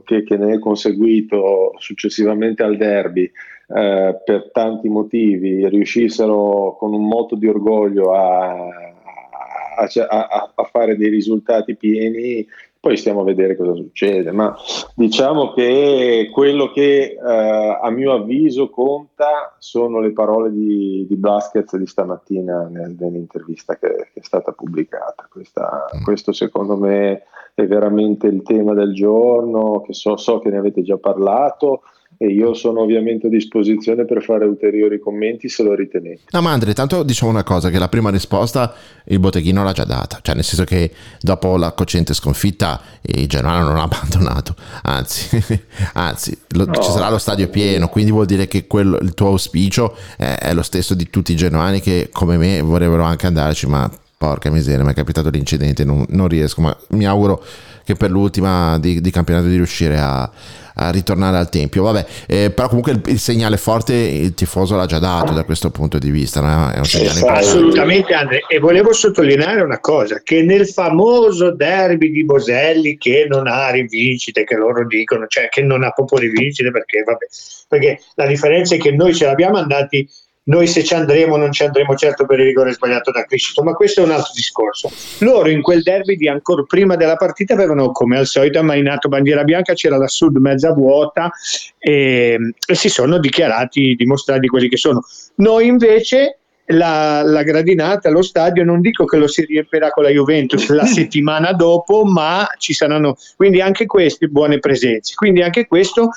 [0.04, 7.08] che, che, ne è conseguito successivamente al derby, eh, per tanti motivi, riuscissero con un
[7.08, 8.70] moto di orgoglio a
[9.74, 12.46] a, a, a fare dei risultati pieni
[12.82, 14.56] poi stiamo a vedere cosa succede, ma
[14.96, 21.76] diciamo che quello che eh, a mio avviso conta sono le parole di, di Blaskets
[21.76, 25.28] di stamattina nel, nell'intervista che, che, è stata pubblicata.
[25.30, 26.02] Questa, mm.
[26.02, 27.22] questo secondo me
[27.54, 31.82] è veramente il tema del giorno, che so, so che ne avete già parlato
[32.16, 36.22] e io sono ovviamente a disposizione per fare ulteriori commenti se lo ritenete.
[36.30, 38.74] No, ma Andre, tanto diciamo una cosa, che la prima risposta
[39.06, 40.90] il botteghino l'ha già data, cioè nel senso che
[41.20, 45.42] dopo la cocente sconfitta il Genoano non ha abbandonato, anzi,
[45.94, 46.74] anzi lo, no.
[46.74, 50.54] ci sarà lo stadio pieno, quindi vuol dire che quello, il tuo auspicio è, è
[50.54, 54.84] lo stesso di tutti i genuani che come me vorrebbero anche andarci, ma porca miseria,
[54.84, 57.42] mi è capitato l'incidente, non, non riesco, ma mi auguro
[57.84, 60.30] che per l'ultima di, di campionato di riuscire a,
[60.74, 61.82] a ritornare al Tempio.
[61.82, 65.70] Vabbè, eh, però comunque il, il, segnale forte il tifoso l'ha già dato da questo
[65.70, 66.40] punto di vista.
[66.40, 66.72] No?
[67.26, 68.42] Assolutamente, Andre.
[68.48, 74.44] E volevo sottolineare una cosa: che nel famoso derby di Boselli, che non ha rivincite,
[74.44, 77.26] che loro dicono, cioè che non ha proprio rivincite perché, vabbè,
[77.68, 80.08] perché la differenza è che noi ce l'abbiamo andati
[80.44, 83.74] noi se ci andremo non ci andremo certo per il rigore sbagliato da Criscito, ma
[83.74, 84.90] questo è un altro discorso.
[85.18, 89.44] Loro in quel derby di ancora prima della partita avevano come al solito ammainato bandiera
[89.44, 91.30] bianca, c'era la sud mezza vuota
[91.78, 95.02] e, e si sono dichiarati, dimostrati quelli che sono.
[95.36, 100.10] Noi invece la, la, gradinata, lo stadio, non dico che lo si riempirà con la
[100.10, 105.14] Juventus la settimana dopo, ma ci saranno quindi anche queste buone presenze.
[105.14, 106.10] Quindi anche questo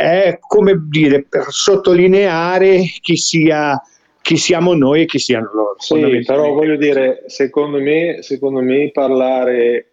[0.00, 3.80] è come dire per sottolineare chi sia
[4.22, 5.74] chi siamo noi e chi siano loro.
[5.78, 9.86] Sì, però voglio dire, secondo me, secondo me parlare,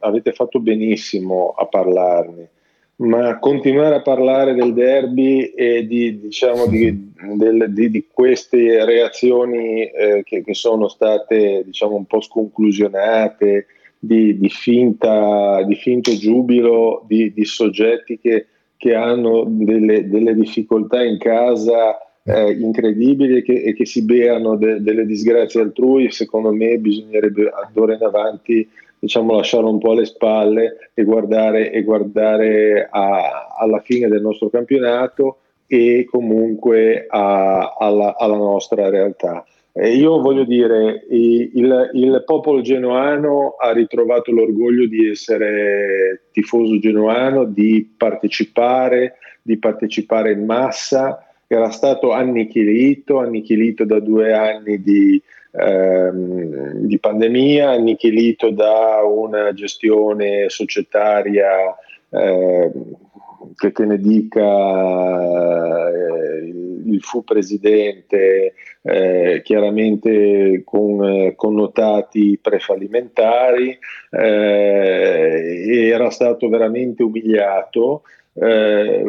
[0.00, 2.48] avete fatto benissimo a parlarne,
[2.96, 9.84] ma continuare a parlare del derby e di, diciamo, di, del, di, di queste reazioni
[9.84, 13.66] eh, che, che, sono state diciamo, un po' sconclusionate,
[13.98, 18.46] di, finta, di finto giubilo di, soggetti che
[18.84, 24.56] che hanno delle, delle difficoltà in casa eh, incredibili e che, e che, si beano
[24.56, 28.68] de, delle disgrazie altrui, secondo me bisognerebbe d'ora in avanti
[28.98, 34.50] diciamo, lasciare un po' alle spalle e guardare, e guardare a, alla fine del nostro
[34.50, 39.46] campionato e comunque a, alla, alla nostra realtà.
[39.76, 47.42] Eh, io voglio dire, il, il, popolo genoano ha ritrovato l'orgoglio di essere tifoso genoano,
[47.44, 55.20] di partecipare, di partecipare in massa, era stato annichilito, annichilito da due anni di,
[55.50, 61.74] ehm, di pandemia, annichilito da una gestione societaria
[62.10, 62.70] eh,
[63.54, 64.40] che, che ne dica
[65.90, 66.52] eh,
[66.86, 73.78] il fu presidente eh, chiaramente con eh, connotati prefallimentari
[74.10, 78.02] eh, era stato veramente umiliato.
[78.36, 79.04] Eh,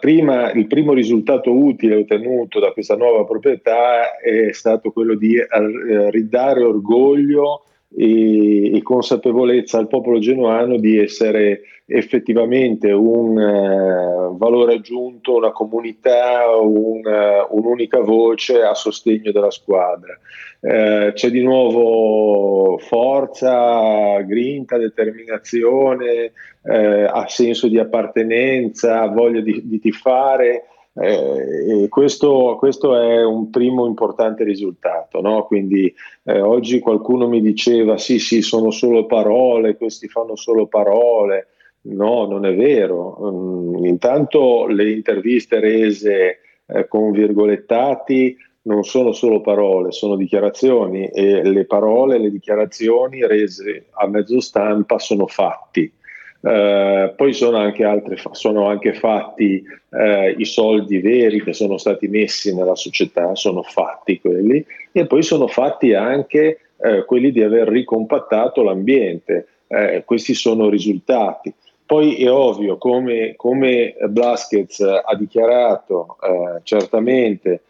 [0.00, 6.10] prima, il primo risultato utile ottenuto da questa nuova proprietà è stato quello di eh,
[6.10, 7.64] ridare orgoglio
[7.96, 16.50] e, e consapevolezza al popolo genuano di essere effettivamente un uh, valore aggiunto, una comunità,
[16.60, 20.18] un, uh, un'unica voce a sostegno della squadra.
[20.60, 26.32] Uh, c'è di nuovo forza, grinta, determinazione,
[26.68, 30.64] ha senso di appartenenza, voglia di, di tifare.
[30.98, 35.20] Eh, questo, questo, è un primo importante risultato.
[35.20, 35.44] No?
[35.44, 35.92] Quindi
[36.24, 41.48] eh, oggi qualcuno mi diceva: sì, sì, sono solo parole, questi fanno solo parole.
[41.82, 43.16] No, non è vero.
[43.18, 51.44] Um, intanto le interviste rese eh, con virgolettati non sono solo parole, sono dichiarazioni e
[51.44, 55.92] le parole, le dichiarazioni rese a mezzo stampa sono fatti.
[56.46, 62.06] Eh, poi sono anche, altre, sono anche fatti eh, i soldi veri che sono stati
[62.06, 67.66] messi nella società, sono fatti quelli, e poi sono fatti anche eh, quelli di aver
[67.66, 69.48] ricompattato l'ambiente.
[69.66, 71.52] Eh, questi sono risultati.
[71.84, 77.62] Poi è ovvio, come, come Blaskets ha dichiarato, eh, certamente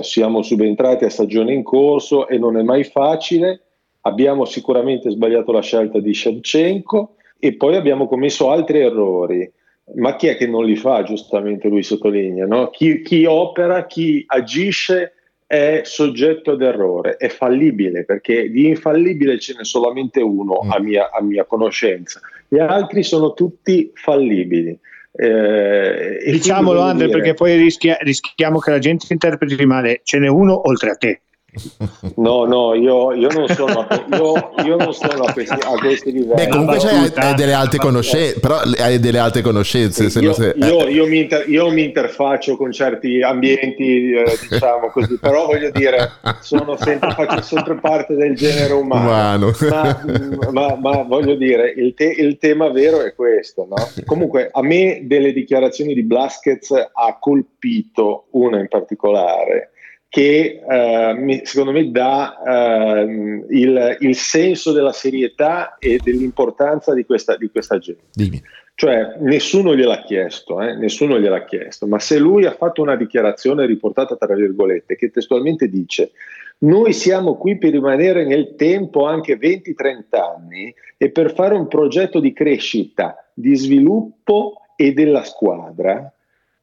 [0.00, 3.60] siamo subentrati a stagione in corso e non è mai facile.
[4.02, 9.50] Abbiamo sicuramente sbagliato la scelta di Shevchenko, e poi abbiamo commesso altri errori.
[9.94, 11.04] Ma chi è che non li fa?
[11.04, 12.46] Giustamente lui sottolinea.
[12.46, 12.70] No?
[12.70, 15.12] Chi, chi opera, chi agisce
[15.46, 20.70] è soggetto ad errore, è fallibile perché di infallibile ce n'è solamente uno mm.
[20.70, 24.76] a, mia, a mia conoscenza, gli altri sono tutti fallibili.
[25.12, 27.18] Eh, Diciamolo Andre dire...
[27.18, 31.20] perché poi rischia, rischiamo che la gente interpreti male, ce n'è uno oltre a te.
[32.16, 36.12] No, no, io, io, non, sono a, io, io non sono a questi, a questi
[36.12, 36.34] livelli.
[36.34, 40.04] Beh, comunque hai, hai, delle alte conoscenze, però hai delle alte conoscenze.
[40.20, 45.18] Io, se, io, io, mi inter, io, mi interfaccio con certi ambienti, eh, diciamo così,
[45.18, 49.06] però voglio dire, sono sempre, faccio sempre parte del genere umano.
[49.06, 49.52] umano.
[49.70, 50.00] Ma,
[50.50, 53.66] ma, ma, voglio dire, il, te, il, tema vero è questo.
[53.68, 53.76] No?
[54.04, 59.70] Comunque, a me delle dichiarazioni di Blaskets ha colpito una in particolare
[60.16, 63.02] che eh, secondo me dà eh,
[63.50, 68.04] il, il, senso della serietà e dell'importanza di questa, di questa gente.
[68.14, 68.42] Dimmi.
[68.74, 70.74] Cioè, nessuno gliel'ha chiesto, eh?
[70.74, 75.68] nessuno gliel'ha chiesto, ma se lui ha fatto una dichiarazione riportata tra virgolette che testualmente
[75.68, 76.12] dice
[76.60, 82.20] noi siamo qui per rimanere nel tempo anche 20-30 anni e per fare un progetto
[82.20, 86.10] di crescita, di sviluppo e della squadra,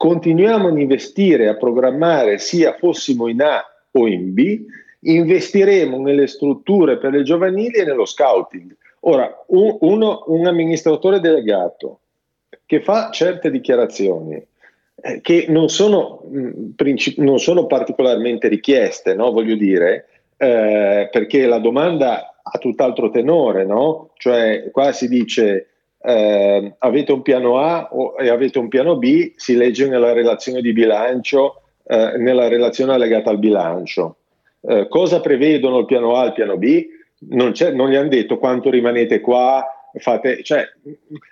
[0.04, 4.66] continuiamo ad investire, a programmare sia fossimo in A o in B,
[5.00, 8.76] investiremo nelle strutture per le giovanili e nello scouting.
[9.06, 12.00] Ora, un, uno, un amministratore delegato
[12.66, 14.46] che fa certe dichiarazioni
[14.96, 19.32] eh, che non sono, mh, mm, princip- non sono, particolarmente richieste, no?
[19.32, 24.10] voglio dire, eh, perché la domanda ha tutt'altro tenore, no?
[24.18, 25.73] cioè qua si dice
[26.04, 30.62] eh, avete un piano A o, e avete un piano B, si legge nella relazione
[30.62, 34.18] di bilancio, eh, nella relazione allegata al bilancio.
[34.62, 36.86] Eh, cosa prevedono il piano A e il piano B?
[37.30, 40.66] Non, non, gli hanno detto quanto rimanete qua, fate, cioè,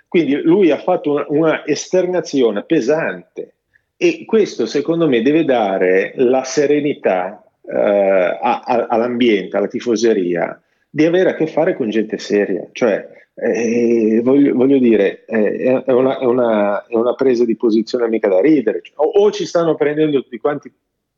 [0.08, 3.56] quindi lui ha fatto una, una esternazione pesante
[3.96, 10.61] e questo secondo me deve dare la serenità eh, a, a, all'ambiente, alla tifoseria,
[10.94, 12.68] di avere a che fare con gente seria.
[12.70, 18.08] Cioè, eh, voglio, voglio, dire, eh, è, una, è, una, è, una, presa di posizione
[18.08, 18.82] mica da ridere.
[18.96, 20.70] O, o ci stanno prendendo tutti quanti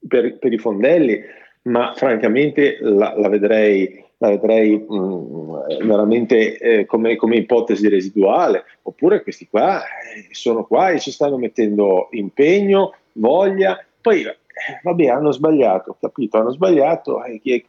[0.06, 1.20] per, per i fondelli,
[1.62, 8.62] ma francamente la, la vedrei, la vedrei mh, mm, veramente eh, come, come, ipotesi residuale.
[8.82, 13.84] Oppure questi qua eh, sono qua e ci stanno mettendo impegno, voglia.
[14.00, 14.36] Poi, eh,
[14.84, 16.38] vabbè, hanno sbagliato, capito?
[16.38, 17.24] Hanno sbagliato.
[17.24, 17.64] E chi,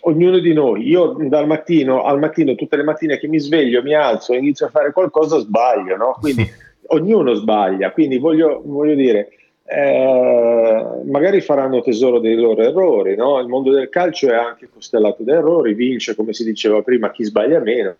[0.00, 3.94] ognuno di noi, io dal mattino al mattino, tutte le mattine che mi sveglio, mi
[3.94, 6.16] alzo e inizio a fare qualcosa, sbaglio, no?
[6.20, 6.48] Quindi
[6.88, 9.30] ognuno sbaglia, quindi voglio, voglio dire,
[9.66, 13.40] eh, magari faranno tesoro dei loro errori, no?
[13.40, 17.24] Il mondo del calcio è anche costellato da errori, vince, come si diceva prima, chi
[17.24, 17.96] sbaglia meno.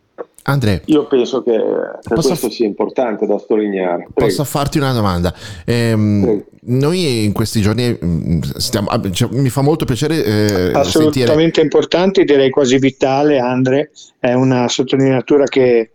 [0.47, 4.09] Andrea, io penso che, che questo f- sia importante da sottolineare.
[4.13, 5.33] Posso farti una domanda?
[5.65, 11.33] Ehm, noi in questi giorni mm, stiamo, ah, cioè, mi fa molto piacere eh, assolutamente
[11.33, 11.63] sentire...
[11.63, 15.93] importante, direi quasi vitale, Andre, è una sottolineatura che,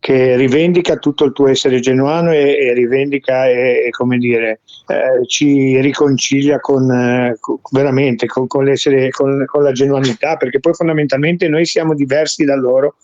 [0.00, 5.26] che rivendica tutto il tuo essere genuano e, e rivendica e, e, come dire eh,
[5.26, 7.36] ci riconcilia con, eh,
[7.72, 8.72] veramente con, con,
[9.10, 12.94] con, con la genuanità perché poi fondamentalmente noi siamo diversi da loro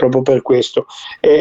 [0.00, 0.86] proprio per questo.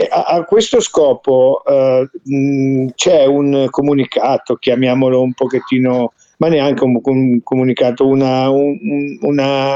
[0.09, 6.99] A, a questo scopo eh, mh, c'è un comunicato, chiamiamolo un pochettino, ma neanche un,
[7.01, 8.77] un comunicato, una, un,
[9.21, 9.75] una,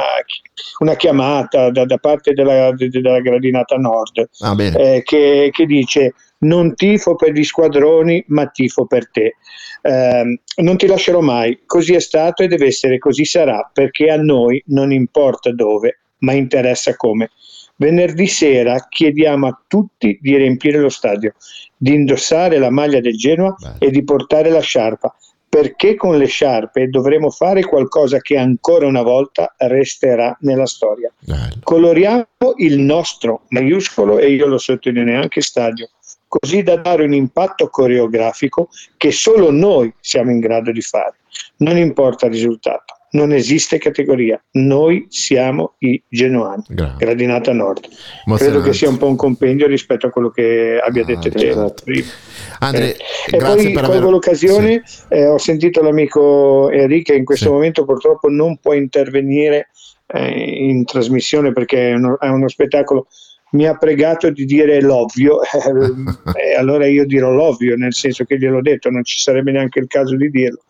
[0.79, 6.75] una chiamata da, da parte della, della, gradinata nord ah, eh, che, che dice non
[6.75, 9.35] tifo per gli squadroni, ma tifo per te.
[9.81, 14.17] Eh, non ti lascerò mai, così è stato e deve essere così sarà, perché a
[14.17, 17.29] noi non importa dove, ma interessa come.
[17.75, 21.33] Venerdì sera chiediamo a tutti di riempire lo stadio,
[21.75, 23.87] di indossare la maglia del Genoa Beh.
[23.87, 25.13] e di portare la sciarpa,
[25.53, 31.13] perché con le sciarpe dovremo fare qualcosa che ancora una volta resterà nella storia.
[31.19, 31.59] Bello.
[31.61, 32.25] Coloriamo
[32.55, 35.91] il nostro maiuscolo e io lo sottolineo anche stadio,
[36.27, 41.17] così da dare un impatto coreografico che solo noi siamo in grado di fare.
[41.57, 47.87] Non importa il risultato non esiste categoria, noi siamo i genuani, Gra- Gradinata Nord.
[48.35, 51.49] Credo che sia un po' un compendio rispetto a quello che abbia ah, detto te
[51.49, 51.83] esatto.
[52.59, 52.97] Andre, eh,
[53.31, 54.01] e poi colgo aver...
[54.03, 55.01] l'occasione, sì.
[55.09, 57.51] eh, ho sentito l'amico Enrique in questo sì.
[57.51, 59.69] momento purtroppo non può intervenire
[60.07, 63.07] eh, in trasmissione perché è uno, è uno spettacolo
[63.51, 65.37] mi ha pregato di dire l'ovvio,
[66.33, 69.85] e allora io dirò l'ovvio, nel senso che gliel'ho detto, non ci sarebbe neanche il
[69.85, 70.63] caso di dirlo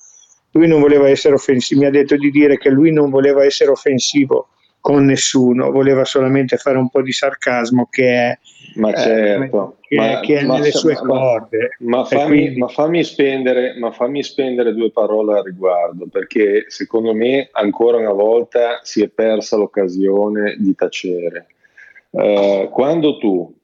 [0.54, 3.72] lui non voleva essere offensivo, mi ha detto di dire che lui non voleva essere
[3.72, 4.50] offensivo
[4.80, 8.38] con nessuno, voleva solamente fare un po' di sarcasmo che è,
[8.76, 11.78] ma eh, certo, eh, che, ma, che è ma, nelle sue corde.
[11.80, 12.60] Ma fammi, quindi...
[12.60, 18.12] ma, fammi spendere, ma fammi spendere due parole al riguardo, perché secondo me ancora una
[18.12, 21.48] volta si è persa l'occasione di tacere.
[22.10, 23.56] Uh, quando tu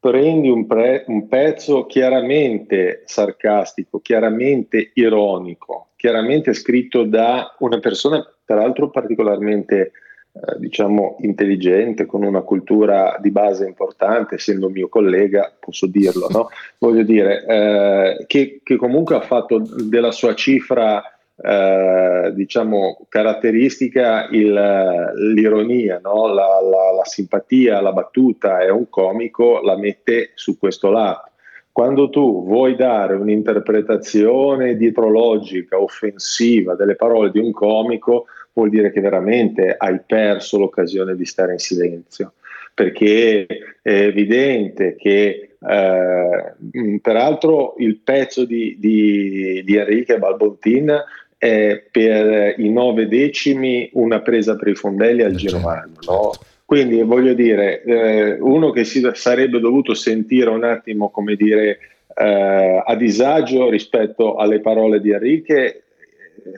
[0.00, 8.88] prendi un, pre- un, pezzo chiaramente sarcastico, chiaramente ironico, chiaramente scritto da una persona peraltro
[8.88, 9.92] particolarmente
[10.32, 16.48] eh, diciamo intelligente, con una cultura di base importante, essendo mio collega, posso dirlo, no?
[16.78, 21.02] voglio dire, eh, che, che, comunque ha fatto della sua cifra
[21.42, 24.52] eh, diciamo caratteristica il,
[25.32, 26.26] l'ironia, no?
[26.26, 31.30] la, la, la, simpatia, la battuta è un comico, la mette su questo lato.
[31.72, 39.00] Quando tu vuoi dare un'interpretazione dietrologica, offensiva delle parole di un comico, vuol dire che
[39.00, 42.34] veramente hai perso l'occasione di stare in silenzio,
[42.74, 43.46] perché
[43.80, 51.02] è evidente che eh, peraltro il pezzo di, di, di Enrique Balbontin
[51.40, 55.92] è per i nove decimi una presa per i fondelli al certo, Girovano.
[56.06, 56.32] No?
[56.66, 61.78] Quindi voglio dire, eh, uno che si sarebbe dovuto sentire un attimo, come dire,
[62.14, 65.82] eh, a disagio rispetto alle parole di Enrique eh,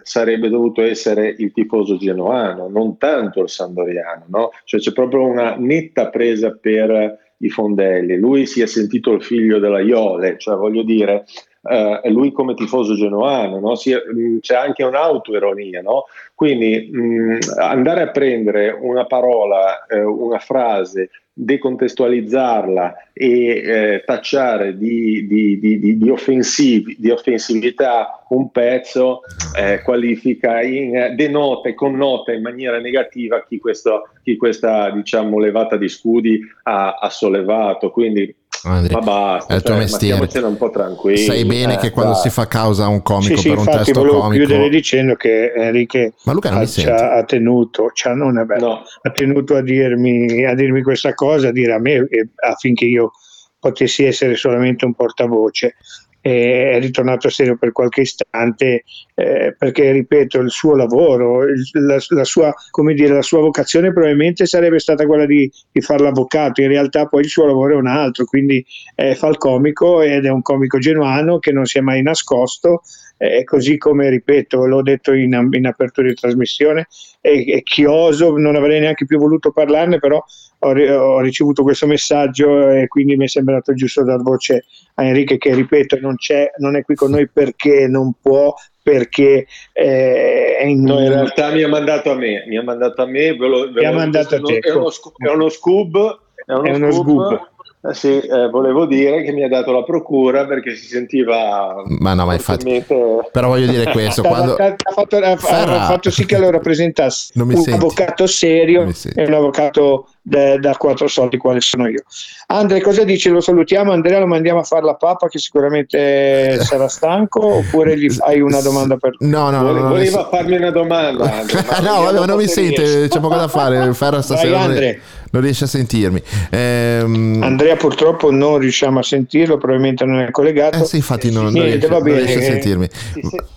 [0.03, 4.51] sarebbe dovuto essere il tifoso genoano, non tanto il sandoriano, no?
[4.65, 8.17] Cioè c'è proprio una netta presa per i fondelli.
[8.17, 11.25] Lui si è sentito il figlio della Iole, cioè voglio dire,
[11.63, 13.75] eh, lui come tifoso genoano, no?
[13.77, 16.07] si, mm, c'è anche un'autoironia, no?
[16.35, 24.77] quindi mh, mm, andare a prendere una parola, eh, una frase, decontestualizzarla e eh, tacciare
[24.77, 29.23] di, di, di, di, offensività un pezzo
[29.57, 35.77] eh, qualifica, in, denota e connota in maniera negativa chi, questo, chi questa diciamo, levata
[35.77, 37.91] di scudi ha, ha sollevato.
[37.91, 38.35] Quindi
[38.65, 40.47] ma basta, è il tuo cioè, mestiere.
[40.47, 41.19] un po' tranquilli.
[41.19, 42.23] Sai bene eh, che quando dai.
[42.23, 44.45] si fa causa a un comico sì, per sì, un testo volevo comico.
[44.45, 48.67] chiudere dicendo che Enrique ma Luca non ha, mi ha tenuto, cioè non è bello,
[48.67, 48.83] no.
[49.03, 52.07] ha tenuto a dirmi, a dirmi questa cosa, a dire a me
[52.37, 53.13] affinché io
[53.59, 55.77] potessi essere solamente un portavoce
[56.23, 58.85] è ritornato serio per qualche istante
[59.17, 62.55] eh, perché ripeto il suo lavoro il, la, la, sua,
[62.95, 66.61] dire, la, sua, vocazione probabilmente sarebbe stata quella di, di fare l'avvocato.
[66.61, 68.65] In realtà poi il suo lavoro è un altro quindi
[68.95, 72.83] eh, fa il comico ed è un comico genuano che non si è mai nascosto
[73.19, 76.87] eh, così come ripeto l'ho detto in, in apertura di trasmissione
[77.21, 80.23] è, è chioso non avrei neanche più voluto parlarne però
[80.65, 85.39] ho, ho, ricevuto questo messaggio e quindi mi è sembrato giusto dar voce a Enrique
[85.39, 86.17] che ripeto non,
[86.59, 90.83] non è qui con noi perché non può perché eh, è in...
[90.83, 93.71] No, in realtà mi ha mandato a me, mi ha mandato a me, ve lo,
[93.71, 94.59] ve mi ha mandato a te.
[94.59, 97.53] È uno, è uno scoob, è uno, è uno scoop, scoop
[97.85, 101.83] eh sì, eh, volevo dire che mi ha dato la procura perché si sentiva.
[101.85, 102.85] Ma no, ma infatti.
[102.87, 104.55] Però voglio dire questo: quando...
[104.55, 107.73] ha, fatto, ha, ha, fatto, sì che lo rappresentasse un senti.
[107.73, 112.03] avvocato serio e un avvocato da, da, quattro soldi, quale sono io.
[112.47, 113.29] Andre, cosa dici?
[113.29, 113.93] Lo salutiamo?
[113.93, 117.57] Andrea, lo mandiamo a fare la papa che sicuramente sarà stanco?
[117.57, 119.89] Oppure gli hai una domanda per No, no, no.
[119.89, 121.25] Voleva no, farmi una domanda.
[121.25, 123.93] Andre, no, vabbè, ma non mi sente, c'è poco da fare.
[123.95, 124.59] Ferra stasera.
[124.59, 125.01] Vai, Andre
[125.33, 126.23] non riesce a sentirmi.
[126.51, 127.41] Ehm...
[127.43, 130.83] Andrea purtroppo non riusciamo a sentirlo, probabilmente non è collegato.
[130.83, 132.89] Eh sì, infatti non, Niente, non, riesce, non riesce, a sentirmi.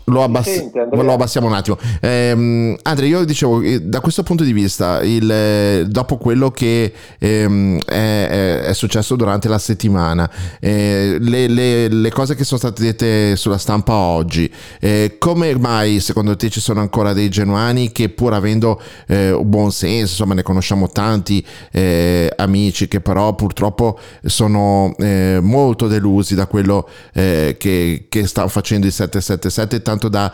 [0.05, 1.77] Lo, abbass- sente, lo, abbassiamo un attimo.
[1.99, 6.91] Ehm, Andrea, io dicevo, eh, da questo punto di vista, il, eh, dopo quello che
[7.19, 10.27] ehm, è, è, successo durante la settimana,
[10.59, 15.99] eh, le, le, le, cose che sono state dette sulla stampa oggi, eh, come mai
[15.99, 20.41] secondo te ci sono ancora dei genuani che pur avendo eh, buon senso, insomma ne
[20.41, 28.05] conosciamo tanti, eh, amici che però purtroppo sono eh, molto delusi da quello eh, che,
[28.07, 30.33] che, sta facendo il 777 tanto da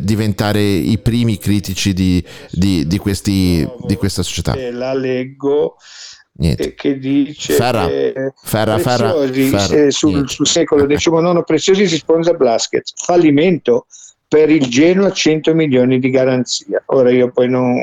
[0.00, 4.54] diventare i primi critici di, di, di, questi, di questa società.
[4.72, 5.76] La leggo.
[6.36, 6.74] Niente.
[6.74, 12.92] che dice Ferra, che Ferra, Ferra, Ferra sul, sul, secolo XIX preziosi si sposa Blaskets
[12.96, 13.86] fallimento
[14.26, 16.82] per il Genoa 100 milioni di garanzia.
[16.86, 17.78] Ora io poi non, non,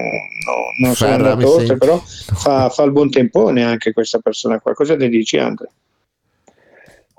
[0.81, 4.73] non sono andato oltre, però fa, fa, il buon tempone anche questa persona qua.
[4.73, 5.71] Cosa ne dici Andrea?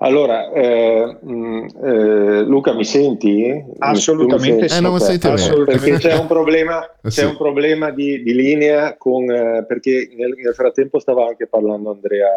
[0.03, 3.65] Allora, eh, mm, eh, Luca, mi senti?
[3.79, 4.79] Assolutamente sì.
[4.79, 5.91] Eh, non senti Assolutamente.
[5.91, 10.35] Perché c'è un problema, eh, c'è un problema di, di linea con, eh, perché nel,
[10.37, 12.29] nel, frattempo stava anche parlando Andrea.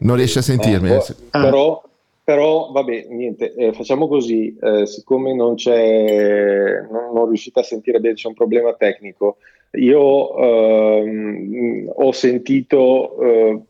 [0.00, 0.90] Non riesce a sentirmi.
[0.90, 1.82] Eh, però,
[2.22, 4.54] però vabbè, niente, facciamo così,
[4.84, 9.38] siccome non c'è, non, non, riuscite a sentire bene, c'è un problema tecnico.
[9.72, 13.64] Io ehm, ho sentito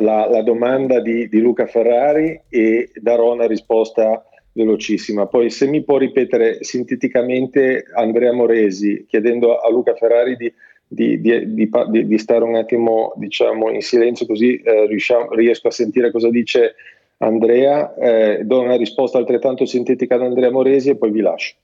[0.00, 5.26] la, la, domanda di, di, Luca Ferrari e darò una risposta velocissima.
[5.26, 10.52] Poi se mi può ripetere sinteticamente Andrea Moresi chiedendo a Luca Ferrari di
[10.92, 16.28] di, di, stare un attimo diciamo, in silenzio così eh, riusciamo, riesco a sentire cosa
[16.30, 16.74] dice
[17.18, 21.54] Andrea, eh, do una risposta altrettanto sintetica ad Andrea Moresi e poi vi lascio.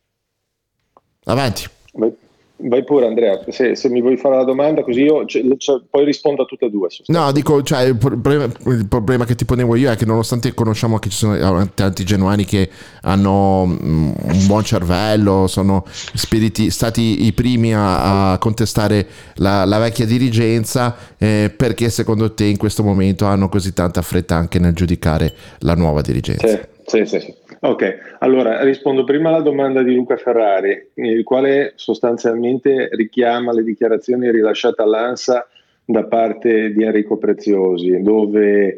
[1.24, 1.64] Avanti.
[1.94, 2.14] Vai.
[2.58, 6.06] Vai pure Andrea, se, se, mi vuoi fare la domanda così io cioè, cioè, poi
[6.06, 6.88] rispondo a tutte e due.
[7.08, 10.98] No, dico, cioè, il, problema, il, problema, che ti ponevo io è che nonostante conosciamo
[10.98, 12.70] che ci sono eh, tanti genuani che
[13.02, 19.76] hanno mm, un buon cervello, sono spiriti, stati i primi a, a contestare la, la,
[19.76, 24.72] vecchia dirigenza, eh, perché secondo te in questo momento hanno così tanta fretta anche nel
[24.72, 26.58] giudicare la nuova dirigenza?
[26.86, 27.34] Sì, sì, sì.
[27.66, 34.30] Ok, allora rispondo prima alla domanda di Luca Ferrari, il quale sostanzialmente richiama le dichiarazioni
[34.30, 35.48] rilasciate all'ANSA
[35.84, 38.76] da parte di Enrico Preziosi, dove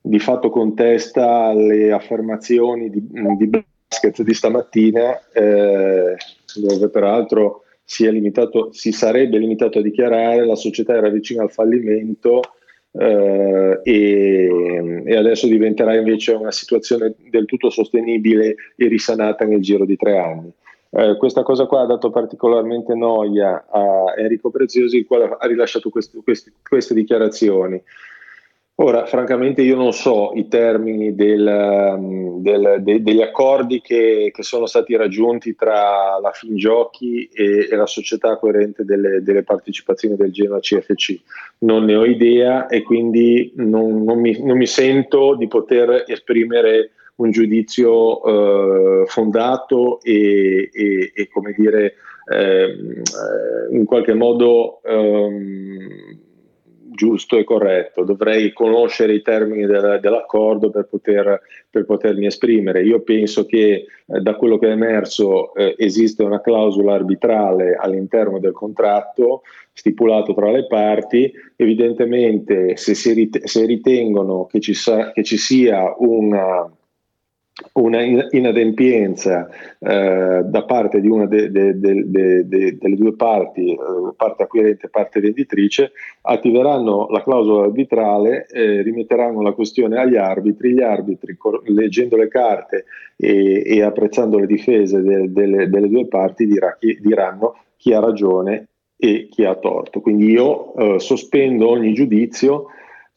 [0.00, 3.06] di fatto contesta le affermazioni di,
[3.36, 6.16] di Basket di stamattina, eh,
[6.54, 12.40] dove peraltro si, limitato, si sarebbe limitato a dichiarare la società era vicina al fallimento
[12.92, 19.86] Uh, e, e, adesso diventerà invece una situazione del tutto sostenibile e risanata nel giro
[19.86, 20.52] di tre anni.
[20.90, 25.88] Uh, questa cosa qua ha dato particolarmente noia a Enrico Preziosi, il quale ha rilasciato
[25.88, 27.82] queste, queste, queste dichiarazioni.
[28.76, 34.42] Ora, francamente, io non so i termini del, um, del, de, degli accordi che, che,
[34.42, 40.32] sono stati raggiunti tra la Fingiochi e, e la società coerente delle, delle, partecipazioni del
[40.32, 41.20] Genoa CFC.
[41.58, 46.92] Non ne ho idea e quindi non, non, mi, non mi, sento di poter esprimere
[47.16, 51.94] un giudizio eh, fondato e, e, e, come dire,
[52.32, 52.74] eh,
[53.70, 54.80] in qualche modo.
[54.82, 56.30] Um,
[56.94, 62.82] giusto e corretto, dovrei conoscere i termini del, dell'accordo per, poter, per, potermi esprimere.
[62.82, 68.38] Io penso che eh, da quello che è emerso eh, esiste una clausola arbitrale all'interno
[68.38, 75.12] del contratto stipulato tra le parti, evidentemente se, si rit- se ritengono che ci, sa-
[75.12, 76.70] che ci sia una
[77.72, 79.48] una inadempienza
[79.78, 82.46] eh, da parte di una de, de, de,
[82.78, 83.78] delle due parti, eh,
[84.16, 85.92] parte acquirente e parte venditrice,
[86.22, 91.36] attiveranno la clausola arbitrale, eh, rimetteranno la questione agli arbitri, gli arbitri
[91.66, 92.84] leggendo le carte
[93.16, 98.68] e, e apprezzando le difese delle, delle due parti dirà chi, diranno chi ha ragione
[98.96, 100.00] e chi ha torto.
[100.00, 102.66] Quindi io eh, sospendo ogni giudizio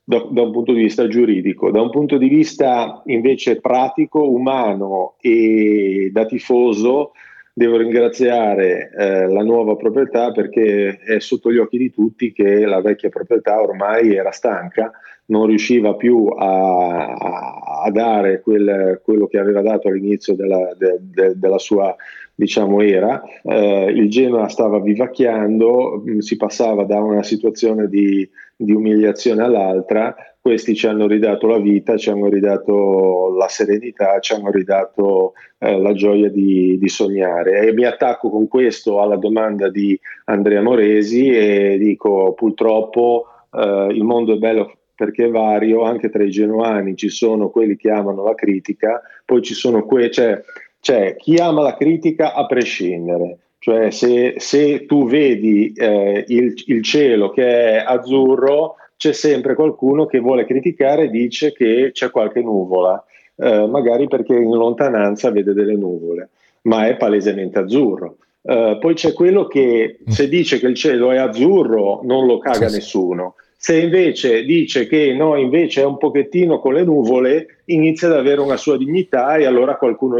[0.08, 5.16] da, da, un punto di vista giuridico, da un punto di vista invece pratico, umano
[5.20, 7.14] e da tifoso,
[7.52, 12.82] devo ringraziare eh, la nuova proprietà perché è sotto gli occhi di tutti che la
[12.82, 14.92] vecchia proprietà ormai era stanca,
[15.28, 17.14] non riusciva più a,
[17.84, 21.96] a, dare quel, quello che aveva dato all'inizio della, de, de, della sua
[22.36, 23.24] diciamo, era.
[23.44, 30.16] Eh, il Genoa stava vivacchiando, mh, si passava da una situazione di di umiliazione all'altra,
[30.40, 35.80] questi ci hanno ridato la vita, ci hanno ridato la serenità, ci hanno ridato eh,
[35.80, 37.68] la gioia di, di, sognare.
[37.68, 44.04] E mi attacco con questo alla domanda di Andrea Moresi e dico purtroppo eh, il
[44.04, 48.24] mondo è bello perché è vario, anche tra i genuani ci sono quelli che amano
[48.24, 50.42] la critica, poi ci sono quelli, cioè,
[50.86, 56.84] cioè chi ama la critica a prescindere cioè se, se tu vedi eh, il, il,
[56.84, 62.42] cielo che è azzurro, c'è sempre qualcuno che vuole criticare e dice che c'è qualche
[62.42, 63.04] nuvola,
[63.38, 66.30] eh, magari perché in lontananza vede delle nuvole,
[66.62, 68.18] ma è palesemente azzurro.
[68.42, 72.70] Uh, poi c'è quello che se dice che il cielo è azzurro non lo caga
[72.70, 73.34] nessuno.
[73.66, 78.40] Se invece dice che no, invece è un pochettino con le nuvole, inizia ad avere
[78.40, 80.18] una sua dignità e allora qualcuno...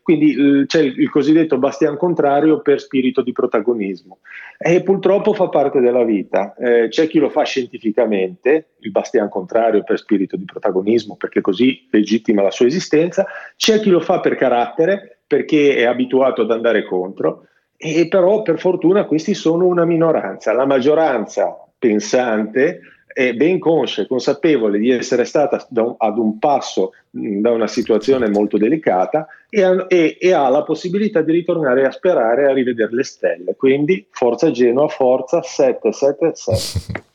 [0.00, 4.18] Quindi c'è il, cosiddetto bastian contrario per spirito di protagonismo.
[4.56, 6.54] E purtroppo fa parte della vita.
[6.54, 11.88] Eh, c'è chi lo fa scientificamente, il bastian contrario per spirito di protagonismo, perché così
[11.90, 13.26] legittima la sua esistenza.
[13.56, 17.48] C'è chi lo fa per carattere, perché è abituato ad andare contro.
[17.76, 20.52] E però per fortuna questi sono una minoranza.
[20.52, 25.68] La maggioranza pensante è ben conscia e consapevole di essere stata
[25.98, 31.30] ad un passo da una situazione molto delicata e, e, e, ha la possibilità di
[31.30, 33.54] ritornare a sperare a rivedere le stelle.
[33.54, 37.02] Quindi forza Genoa, forza 777.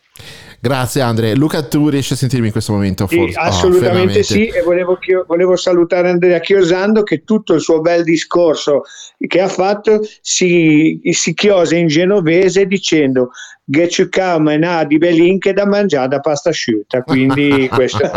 [0.62, 1.34] Grazie Andrea.
[1.36, 3.08] Luca, tu riesci a sentirmi in questo momento?
[3.08, 3.32] Forse?
[3.32, 8.04] Sì, assolutamente oh, sì, e volevo, volevo, salutare Andrea Chiosando che tutto il suo bel
[8.04, 8.84] discorso
[9.18, 13.32] che ha fatto si, si chiosa in genovese dicendo
[13.64, 17.04] get you come na di Belin che da mangiare da pasta asciutta.
[17.04, 18.00] Quindi questo,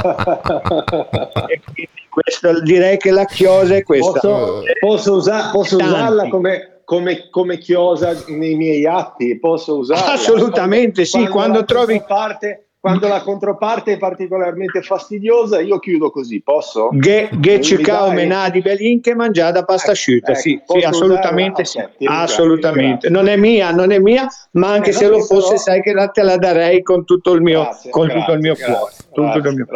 [2.09, 4.19] questo direi che la chiosa è questa.
[4.19, 10.13] Posso, posso, usa, posso usarla come come, come, chiosa nei miei atti, posso usarla.
[10.13, 12.03] Assolutamente quando, sì, quando, quando trovi...
[12.07, 16.89] Parte, quando la controparte è particolarmente fastidiosa, io chiudo così, posso?
[16.95, 21.79] Ge, ge cao menà di belinche mangiata pasta asciutta, ecco, sì, ecco, sì, assolutamente sì,
[22.07, 23.09] assolutamente.
[23.09, 25.59] Non è mia, non è mia, ma anche eh, se lo fosse però...
[25.61, 28.41] sai che la te la darei con tutto il mio, grazie, con grazie, tutto il
[28.41, 28.93] mio cuore.
[29.15, 29.67] Grazie, mio...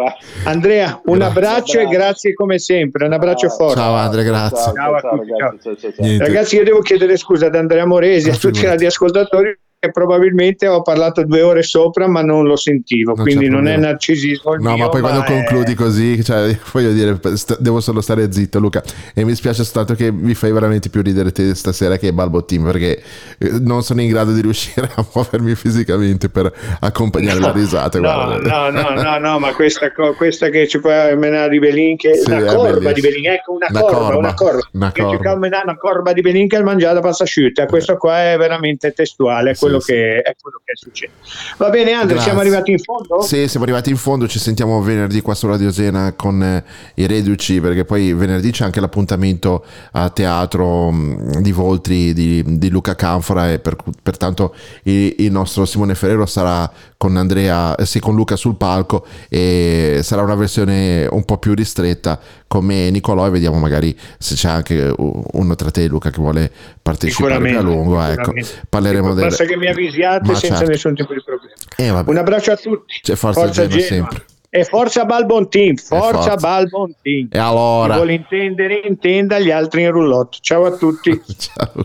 [0.45, 3.81] Andrea, un abbraccio e grazie come sempre, un abbraccio forte.
[3.81, 4.73] Ciao Andrea, grazie.
[4.75, 6.19] Ciao, ciao, ragazzi, ciao.
[6.19, 9.59] ragazzi, io devo chiedere scusa ad Andrea Moresi e a tutti gli radioascoltatori
[9.91, 14.55] probabilmente ho parlato due ore sopra ma non lo sentivo non quindi non è narcisismo
[14.57, 15.27] no mio, ma poi quando è...
[15.27, 18.83] concludi così cioè, voglio dire st- devo solo stare zitto Luca.
[19.15, 22.65] E mi spiace soltanto che mi fai veramente più ridere te stasera che Balbo Team
[22.65, 23.03] perché
[23.39, 27.99] eh, non sono in grado di riuscire a muovermi fisicamente per accompagnare no, la risata
[27.99, 32.15] no, no, no, no, no, ma questa, questa che ci può menare di Belin che
[32.15, 35.63] sì, una corba di Belin ecco una, una corba, corba, una corba una corba.
[35.65, 37.67] una corba di Belin che mangiata pasta asciutta.
[37.67, 41.13] Questo qua è veramente testuale quello quello, che, è quello che succede.
[41.57, 43.23] Va bene, Andre, siamo arrivati in fondo?
[43.23, 44.27] Sì, siamo arrivati in fondo.
[44.29, 46.65] Ci sentiamo venerdì qua su Radio Sena con eh,
[46.95, 52.71] i Reduci, perché poi venerdì c'è anche l'appuntamento a teatro mh, di Voltri di, di,
[52.71, 54.55] Luca Canfora e per, pertanto
[54.85, 60.01] il, il, nostro Simone Ferrero sarà con Andrea, eh, sì, con Luca sul palco e
[60.03, 62.19] sarà una versione un po' più ristretta
[62.49, 66.51] come Nicolò e vediamo magari se c'è anche uno tra te e Luca che vuole
[66.81, 68.01] partecipare a lungo.
[68.01, 68.33] Ecco.
[68.69, 69.29] Parleremo del...
[69.29, 70.71] Basta che mi avvisiate senza certo.
[70.71, 71.55] nessun tipo di problema.
[71.77, 73.01] Eh, Un abbraccio a tutti.
[73.03, 74.25] C'è forza, forza Genoa, sempre.
[74.49, 76.35] E forza Balbon Team, forza, forza.
[76.37, 77.29] Balbon Team.
[77.31, 77.93] E allora?
[77.93, 80.39] Chi vuole intendere, intenda gli altri in roulotte.
[80.41, 81.21] Ciao a tutti.
[81.37, 81.85] Ciao.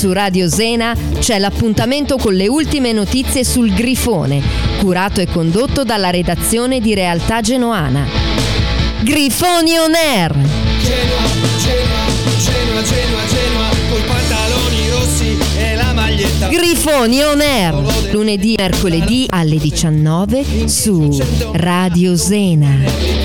[0.00, 4.40] Su Radio Zena c'è l'appuntamento con le ultime notizie sul Grifone,
[4.78, 8.06] curato e condotto dalla redazione di Realtà Genoana.
[9.02, 10.32] Grifoni On Air!
[10.32, 11.20] Genoa,
[11.58, 12.00] Genoa,
[12.38, 16.48] Genoa, Genoa, Genoa, col pantaloni rossi e la maglietta.
[16.48, 21.14] Grifoni On Air, lunedì e mercoledì alle 19 su
[21.52, 23.19] Radio Zena.